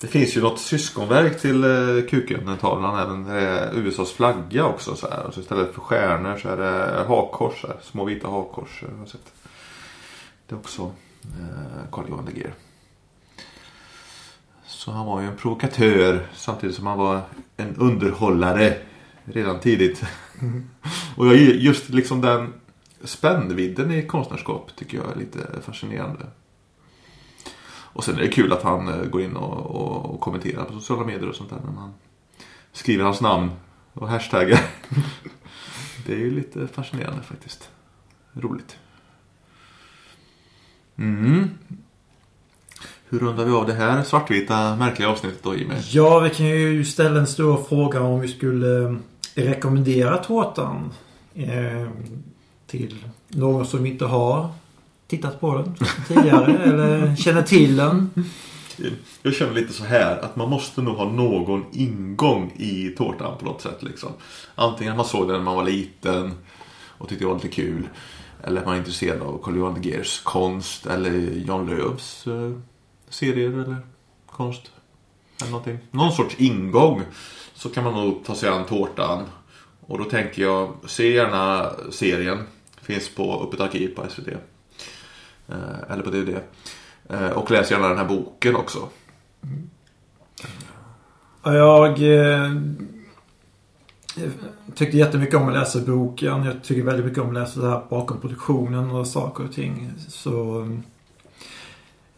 Det 0.00 0.06
finns 0.06 0.36
ju 0.36 0.40
något 0.40 0.60
syskonverk 0.60 1.40
till 1.40 1.64
eh, 1.64 2.04
Kuken-tavlan. 2.10 2.98
Även 2.98 3.26
eh, 3.38 3.78
USAs 3.78 4.12
flagga 4.12 4.64
också. 4.64 4.96
Så 4.96 5.10
här. 5.10 5.22
Och 5.26 5.34
så 5.34 5.40
istället 5.40 5.74
för 5.74 5.80
stjärnor 5.80 6.38
så 6.38 6.48
är 6.48 6.56
det 6.56 7.04
hakkors. 7.08 7.60
Så 7.60 7.66
här. 7.66 7.76
Små 7.82 8.04
vita 8.04 8.28
hakkors. 8.28 8.82
eh, 8.82 8.88
har 8.90 8.98
jag 8.98 9.08
sett. 9.08 9.32
Det 10.48 10.54
är 10.54 10.58
också 10.58 10.82
eh, 11.22 11.90
Carl 11.92 12.04
Johan 12.08 12.24
De 12.24 12.32
Geer. 12.40 12.54
Så 14.66 14.90
han 14.90 15.06
var 15.06 15.20
ju 15.20 15.26
en 15.26 15.36
provokatör 15.36 16.26
samtidigt 16.34 16.76
som 16.76 16.86
han 16.86 16.98
var 16.98 17.20
en 17.56 17.76
underhållare 17.76 18.76
redan 19.24 19.60
tidigt. 19.60 20.02
Och 21.16 21.26
jag, 21.26 21.36
just 21.36 21.88
liksom 21.88 22.20
den 22.20 22.52
spännvidden 23.04 23.90
i 23.90 24.06
konstnärskap 24.06 24.76
tycker 24.76 24.98
jag 24.98 25.12
är 25.12 25.16
lite 25.16 25.60
fascinerande. 25.62 26.26
Och 27.94 28.04
sen 28.04 28.16
är 28.16 28.20
det 28.20 28.28
kul 28.28 28.52
att 28.52 28.62
han 28.62 28.88
eh, 28.88 29.04
går 29.04 29.22
in 29.22 29.36
och, 29.36 29.66
och, 29.66 30.14
och 30.14 30.20
kommenterar 30.20 30.64
på 30.64 30.72
sociala 30.72 31.04
medier 31.04 31.28
och 31.28 31.34
sånt 31.34 31.50
där. 31.50 31.60
När 31.64 31.72
man 31.72 31.94
skriver 32.72 33.04
hans 33.04 33.20
namn 33.20 33.50
och 33.92 34.08
hashtaggar. 34.08 34.60
det 36.06 36.12
är 36.12 36.18
ju 36.18 36.30
lite 36.30 36.66
fascinerande 36.66 37.22
faktiskt. 37.22 37.70
Roligt. 38.32 38.76
Mm. 40.96 41.50
Hur 43.08 43.18
rundar 43.18 43.44
vi 43.44 43.52
av 43.52 43.66
det 43.66 43.72
här 43.72 44.02
svartvita 44.02 44.76
märkliga 44.76 45.08
avsnittet 45.08 45.42
då 45.42 45.56
Jimmy? 45.56 45.74
Ja, 45.90 46.20
vi 46.20 46.30
kan 46.30 46.46
ju 46.46 46.84
ställa 46.84 47.20
en 47.20 47.26
stor 47.26 47.64
fråga 47.64 48.02
om 48.02 48.20
vi 48.20 48.28
skulle 48.28 48.84
eh, 48.84 48.94
rekommendera 49.34 50.16
tårtan 50.16 50.92
eh, 51.34 51.88
till 52.78 53.04
någon 53.28 53.66
som 53.66 53.86
inte 53.86 54.04
har 54.04 54.48
tittat 55.06 55.40
på 55.40 55.54
den 55.54 55.74
tidigare 56.08 56.58
eller 56.64 57.16
känner 57.16 57.42
till 57.42 57.76
den. 57.76 58.10
Jag 59.22 59.34
känner 59.34 59.54
lite 59.54 59.72
så 59.72 59.84
här 59.84 60.18
att 60.18 60.36
man 60.36 60.50
måste 60.50 60.82
nog 60.82 60.96
ha 60.96 61.04
någon 61.04 61.64
ingång 61.72 62.52
i 62.56 62.88
tårtan 62.88 63.38
på 63.38 63.44
något 63.44 63.62
sätt. 63.62 63.82
Liksom. 63.82 64.10
Antingen 64.54 64.92
att 64.92 64.96
man 64.96 65.06
såg 65.06 65.28
den 65.28 65.36
när 65.36 65.44
man 65.44 65.56
var 65.56 65.64
liten 65.64 66.32
och 66.98 67.08
tyckte 67.08 67.24
det 67.24 67.28
var 67.28 67.34
lite 67.34 67.48
kul. 67.48 67.88
Eller 68.42 68.60
att 68.60 68.66
man 68.66 68.74
är 68.74 68.78
intresserad 68.78 69.22
av 69.22 69.40
Carl 69.42 69.56
Johan 69.56 69.80
De 69.80 69.88
Geers 69.88 70.20
konst 70.20 70.86
eller 70.86 71.42
Jan 71.46 71.66
Lööfs 71.66 72.26
eh, 72.26 72.52
serier 73.08 73.50
eller 73.50 73.76
konst. 74.26 74.72
Eller 75.40 75.50
någonting. 75.50 75.78
Någon 75.90 76.12
sorts 76.12 76.34
ingång 76.38 77.02
så 77.54 77.68
kan 77.68 77.84
man 77.84 77.94
nog 77.94 78.24
ta 78.24 78.34
sig 78.34 78.48
an 78.48 78.64
tårtan. 78.64 79.22
Och 79.86 79.98
då 79.98 80.04
tänker 80.04 80.42
jag, 80.42 80.74
se 80.86 81.12
gärna 81.12 81.70
serien. 81.90 82.46
Finns 82.84 83.14
på 83.14 83.42
Öppet 83.42 83.60
arkiv 83.60 83.94
på 83.94 84.02
SVT. 84.08 84.28
Eh, 85.48 85.90
eller 85.90 86.02
på 86.02 86.10
DVD. 86.10 86.38
Eh, 87.08 87.30
och 87.30 87.50
läs 87.50 87.70
gärna 87.70 87.88
den 87.88 87.98
här 87.98 88.04
boken 88.04 88.56
också. 88.56 88.88
Jag 91.42 91.90
eh, 92.02 92.50
tyckte 94.74 94.96
jättemycket 94.96 95.34
om 95.34 95.48
att 95.48 95.54
läsa 95.54 95.80
boken. 95.80 96.44
Jag 96.44 96.62
tycker 96.62 96.82
väldigt 96.82 97.06
mycket 97.06 97.22
om 97.22 97.28
att 97.28 97.34
läsa 97.34 97.60
det 97.60 97.68
här 97.68 97.82
bakom 97.88 98.20
produktionen 98.20 98.90
och 98.90 99.06
saker 99.06 99.44
och 99.44 99.52
ting. 99.52 99.92
Så, 100.08 100.68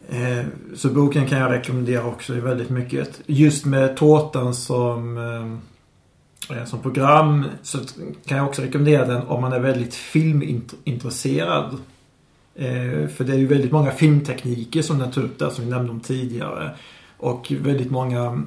eh, 0.09 0.45
så 0.75 0.89
boken 0.89 1.27
kan 1.27 1.39
jag 1.39 1.51
rekommendera 1.51 2.05
också 2.05 2.33
väldigt 2.33 2.69
mycket. 2.69 3.21
Just 3.25 3.65
med 3.65 3.97
tårtan 3.97 4.55
som, 4.55 5.17
eh, 5.17 5.76
som 6.65 6.81
program 6.81 7.45
så 7.63 7.77
kan 8.25 8.37
jag 8.37 8.47
också 8.47 8.61
rekommendera 8.61 9.05
den 9.05 9.27
om 9.27 9.41
man 9.41 9.53
är 9.53 9.59
väldigt 9.59 9.95
filmintresserad. 9.95 11.77
Eh, 12.55 13.07
för 13.07 13.23
det 13.23 13.33
är 13.33 13.37
ju 13.37 13.47
väldigt 13.47 13.71
många 13.71 13.91
filmtekniker 13.91 14.81
som 14.81 14.99
den 14.99 15.11
tar 15.11 15.21
upp 15.21 15.39
där 15.39 15.49
som 15.49 15.65
vi 15.65 15.69
nämnde 15.69 15.91
om 15.91 15.99
tidigare. 15.99 16.75
Och 17.17 17.51
väldigt 17.59 17.91
många 17.91 18.43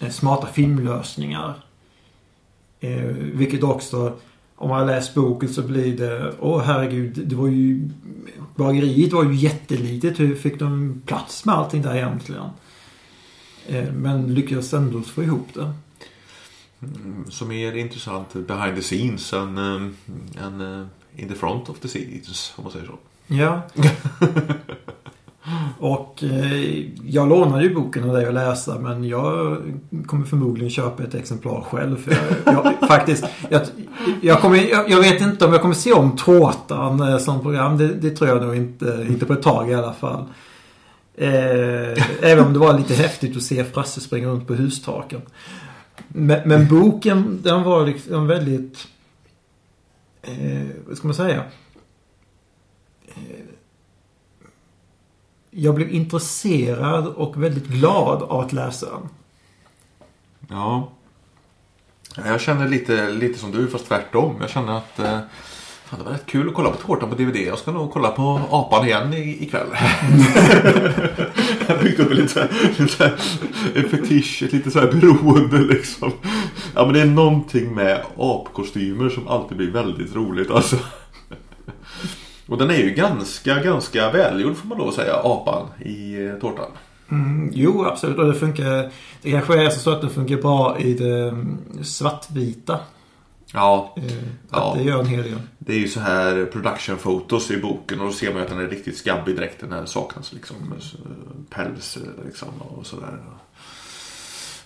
eh, 0.00 0.10
smarta 0.10 0.46
filmlösningar. 0.46 1.54
Eh, 2.80 3.04
vilket 3.34 3.62
också, 3.62 4.16
om 4.56 4.68
man 4.68 4.78
har 4.78 4.86
läst 4.86 5.14
boken 5.14 5.48
så 5.48 5.62
blir 5.62 5.96
det, 5.96 6.32
åh 6.40 6.62
herregud, 6.62 7.28
det 7.28 7.36
var 7.36 7.48
ju, 7.48 7.90
bageriet 8.56 9.12
var 9.12 9.24
ju 9.24 9.34
jättelitet. 9.34 10.20
Hur 10.20 10.34
fick 10.34 10.58
de 10.58 11.02
plats 11.06 11.44
med 11.44 11.54
allting 11.54 11.82
där 11.82 11.94
egentligen? 11.94 12.48
Men 13.92 14.34
lyckades 14.34 14.74
ändå 14.74 15.00
få 15.00 15.22
ihop 15.22 15.48
det. 15.54 15.72
Mm, 16.84 17.24
Som 17.30 17.52
är 17.52 17.76
intressant 17.76 18.32
behind 18.32 18.76
the 18.76 18.82
scenes 18.82 19.32
än, 19.32 19.58
eh, 19.58 20.44
än 20.44 20.80
eh, 20.80 20.86
in 21.16 21.28
the 21.28 21.34
front 21.34 21.68
of 21.68 21.78
the 21.78 21.88
scenes 21.88 22.52
om 22.56 22.64
man 22.64 22.72
säger 22.72 22.86
så. 22.86 22.98
Ja. 23.26 23.62
Och 25.78 26.24
eh, 26.24 26.84
jag 27.04 27.28
lånade 27.28 27.62
ju 27.62 27.74
boken 27.74 28.04
av 28.04 28.14
dig 28.14 28.26
att 28.26 28.34
läsa 28.34 28.78
men 28.78 29.04
jag 29.04 29.56
kommer 30.06 30.26
förmodligen 30.26 30.70
köpa 30.70 31.02
ett 31.02 31.14
exemplar 31.14 31.60
själv. 31.60 31.96
För 31.96 32.10
jag, 32.12 32.54
jag, 32.54 32.88
faktiskt, 32.88 33.24
jag, 33.48 33.62
jag, 34.20 34.40
kommer, 34.40 34.70
jag, 34.70 34.90
jag 34.90 35.00
vet 35.00 35.20
inte 35.20 35.46
om 35.46 35.52
jag 35.52 35.62
kommer 35.62 35.74
se 35.74 35.92
om 35.92 36.16
Tårtan 36.16 37.00
eh, 37.00 37.18
som 37.18 37.40
program. 37.40 37.78
Det, 37.78 37.88
det 37.94 38.10
tror 38.10 38.30
jag 38.30 38.42
nog 38.42 38.56
inte. 38.56 39.06
Inte 39.08 39.26
på 39.26 39.32
ett 39.32 39.42
tag 39.42 39.70
i 39.70 39.74
alla 39.74 39.92
fall. 39.92 40.24
Eh, 41.16 42.04
även 42.22 42.44
om 42.46 42.52
det 42.52 42.58
var 42.58 42.78
lite 42.78 42.94
häftigt 42.94 43.36
att 43.36 43.42
se 43.42 43.64
Frasse 43.64 44.00
springa 44.00 44.28
runt 44.28 44.46
på 44.46 44.54
hustaken. 44.54 45.20
Men, 46.16 46.48
men 46.48 46.68
boken 46.68 47.42
den 47.42 47.62
var 47.62 47.86
liksom 47.86 48.26
väldigt... 48.26 48.88
Eh, 50.22 50.66
vad 50.86 50.96
ska 50.96 51.06
man 51.06 51.14
säga? 51.14 51.44
Eh, 53.06 53.44
jag 55.50 55.74
blev 55.74 55.90
intresserad 55.90 57.06
och 57.06 57.42
väldigt 57.42 57.66
glad 57.66 58.22
av 58.22 58.40
att 58.40 58.52
läsa 58.52 58.86
den. 58.90 59.08
Ja. 60.48 60.88
Jag 62.16 62.40
känner 62.40 62.68
lite, 62.68 63.10
lite 63.10 63.38
som 63.38 63.50
du 63.50 63.68
fast 63.68 63.86
tvärtom. 63.86 64.36
Jag 64.40 64.50
känner 64.50 64.78
att 64.78 64.98
eh, 64.98 65.20
det 65.98 66.04
var 66.04 66.12
rätt 66.12 66.26
kul 66.26 66.48
att 66.48 66.54
kolla 66.54 66.70
på 66.70 66.76
tårtan 66.76 67.08
på 67.10 67.14
DVD. 67.14 67.36
Jag 67.36 67.58
ska 67.58 67.70
nog 67.72 67.92
kolla 67.92 68.08
på 68.10 68.40
apan 68.50 68.86
igen 68.86 69.14
i- 69.14 69.42
ikväll. 69.42 69.66
Jag 71.68 71.74
har 71.76 71.82
byggt 71.82 72.00
upp 72.00 72.12
lite, 72.14 72.28
så 72.28 72.40
här- 72.40 72.48
lite 72.78 72.88
så 72.96 73.04
här, 73.04 73.14
en 73.74 73.88
fetisch, 73.88 74.42
ett 74.46 74.52
lite 74.52 74.70
så 74.70 74.80
här 74.80 74.92
beroende 74.92 75.58
liksom. 75.58 76.12
Ja 76.74 76.84
men 76.84 76.94
det 76.94 77.00
är 77.00 77.04
någonting 77.06 77.74
med 77.74 78.02
apkostymer 78.18 79.08
som 79.08 79.28
alltid 79.28 79.56
blir 79.56 79.70
väldigt 79.70 80.14
roligt 80.16 80.50
alltså. 80.50 80.76
Och 82.46 82.58
den 82.58 82.70
är 82.70 82.74
ju 82.78 82.90
ganska, 82.90 83.54
ganska 83.62 84.10
välgjord 84.10 84.56
får 84.56 84.68
man 84.68 84.78
då 84.78 84.92
säga, 84.92 85.14
apan 85.14 85.66
i 85.84 86.26
eh, 86.26 86.34
tårtan. 86.34 86.70
Mm, 87.10 87.50
jo, 87.54 87.84
absolut. 87.86 88.18
Och 88.18 88.26
det 88.26 88.34
funkar. 88.34 88.90
Det 89.22 89.30
kanske 89.30 89.64
är 89.66 89.70
så 89.70 89.90
att 89.90 90.00
det 90.00 90.08
funkar 90.08 90.36
bra 90.36 90.78
i 90.78 90.94
det 90.94 91.28
mm, 91.28 91.58
svartvita. 91.82 92.78
Ja, 93.54 93.94
Eh, 93.96 94.02
Ja. 94.50 94.72
Att 94.72 94.78
det 94.78 94.84
gör 94.84 95.00
en 95.00 95.06
hel 95.06 95.22
del. 95.22 95.40
det 95.58 95.72
är 95.72 95.78
ju 95.78 95.88
så 95.88 96.00
här 96.00 96.46
production 96.52 96.96
photos 96.96 97.50
i 97.50 97.56
boken 97.60 98.00
och 98.00 98.06
då 98.06 98.12
ser 98.12 98.32
man 98.34 98.42
att 98.42 98.48
den 98.48 98.58
är 98.58 98.66
riktigt 98.68 98.96
skabbig 98.98 99.36
dräkten 99.36 99.68
när 99.68 99.80
det 99.80 99.86
saknas 99.86 100.32
liksom 100.32 100.56
eh, 100.56 101.00
päls 101.50 101.96
eh, 101.96 102.24
liksom 102.24 102.48
och 102.58 102.86
sådär. 102.86 103.18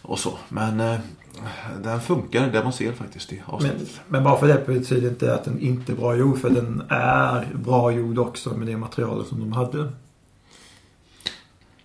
Och 0.03 0.19
så. 0.19 0.39
Men 0.49 0.81
eh, 0.81 0.99
den 1.83 2.01
funkar 2.01 2.47
det 2.53 2.63
man 2.65 2.73
ser 2.73 2.93
faktiskt 2.93 3.33
i 3.33 3.37
Men, 3.47 3.55
avsnittet. 3.55 4.01
men 4.09 4.25
bara 4.25 4.39
för 4.39 4.49
det 4.49 4.67
betyder 4.67 5.09
inte 5.09 5.35
att 5.35 5.45
den 5.45 5.61
inte 5.61 5.93
är 5.93 5.97
bra 5.97 6.17
gjord. 6.17 6.39
För 6.39 6.51
den 6.51 6.83
är 6.89 7.49
bra 7.55 7.93
gjord 7.93 8.19
också 8.19 8.51
med 8.51 8.67
det 8.67 8.77
materialet 8.77 9.27
som 9.27 9.41
de 9.41 9.53
hade. 9.53 9.93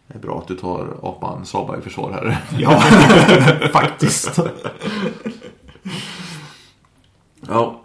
Det 0.07 0.15
är 0.15 0.19
bra 0.19 0.39
att 0.39 0.47
du 0.47 0.55
tar 0.55 0.97
apan 1.03 1.45
Saba 1.45 1.77
i 1.77 1.81
försvar 1.81 2.11
här. 2.11 2.37
Ja, 2.57 2.79
faktiskt. 3.73 4.39
Ja. 7.47 7.81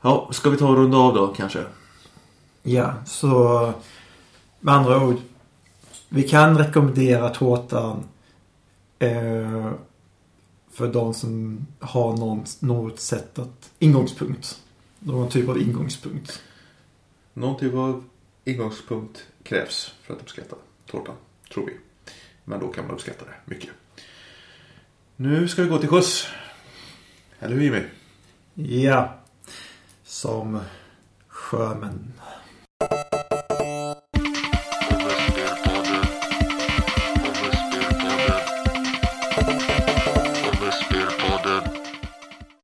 Ja, 0.00 0.28
ska 0.32 0.50
vi 0.50 0.56
ta 0.56 0.68
och 0.68 0.76
runda 0.76 0.96
av 0.96 1.14
då 1.14 1.26
kanske? 1.26 1.64
Ja, 2.62 2.94
så 3.06 3.72
med 4.60 4.74
andra 4.74 5.04
ord. 5.06 5.16
Vi 6.08 6.22
kan 6.22 6.58
rekommendera 6.58 7.28
tårtan 7.28 8.04
eh, 8.98 9.70
för 10.70 10.92
de 10.92 11.14
som 11.14 11.66
har 11.80 12.16
någon, 12.16 12.44
något 12.60 13.00
sätt 13.00 13.38
att 13.38 13.70
ingångspunkt. 13.78 14.62
Någon 14.98 15.28
typ 15.28 15.48
av 15.48 15.58
ingångspunkt. 15.58 16.42
Någon 17.32 17.58
typ 17.58 17.74
av 17.74 18.04
ingångspunkt 18.44 19.26
krävs 19.42 19.94
för 20.02 20.14
att 20.14 20.20
uppskatta 20.20 20.56
tårtan, 20.86 21.14
tror 21.52 21.66
vi. 21.66 21.72
Men 22.44 22.60
då 22.60 22.68
kan 22.68 22.86
man 22.86 22.94
uppskatta 22.94 23.24
det 23.24 23.54
mycket. 23.54 23.70
Nu 25.16 25.48
ska 25.48 25.62
vi 25.62 25.68
gå 25.68 25.78
till 25.78 25.88
skjuts. 25.88 26.26
Eller 27.40 27.54
hur 27.54 27.62
Jimmy? 27.62 27.82
Ja, 28.58 29.14
som 30.04 30.60
sjömän. 31.28 32.12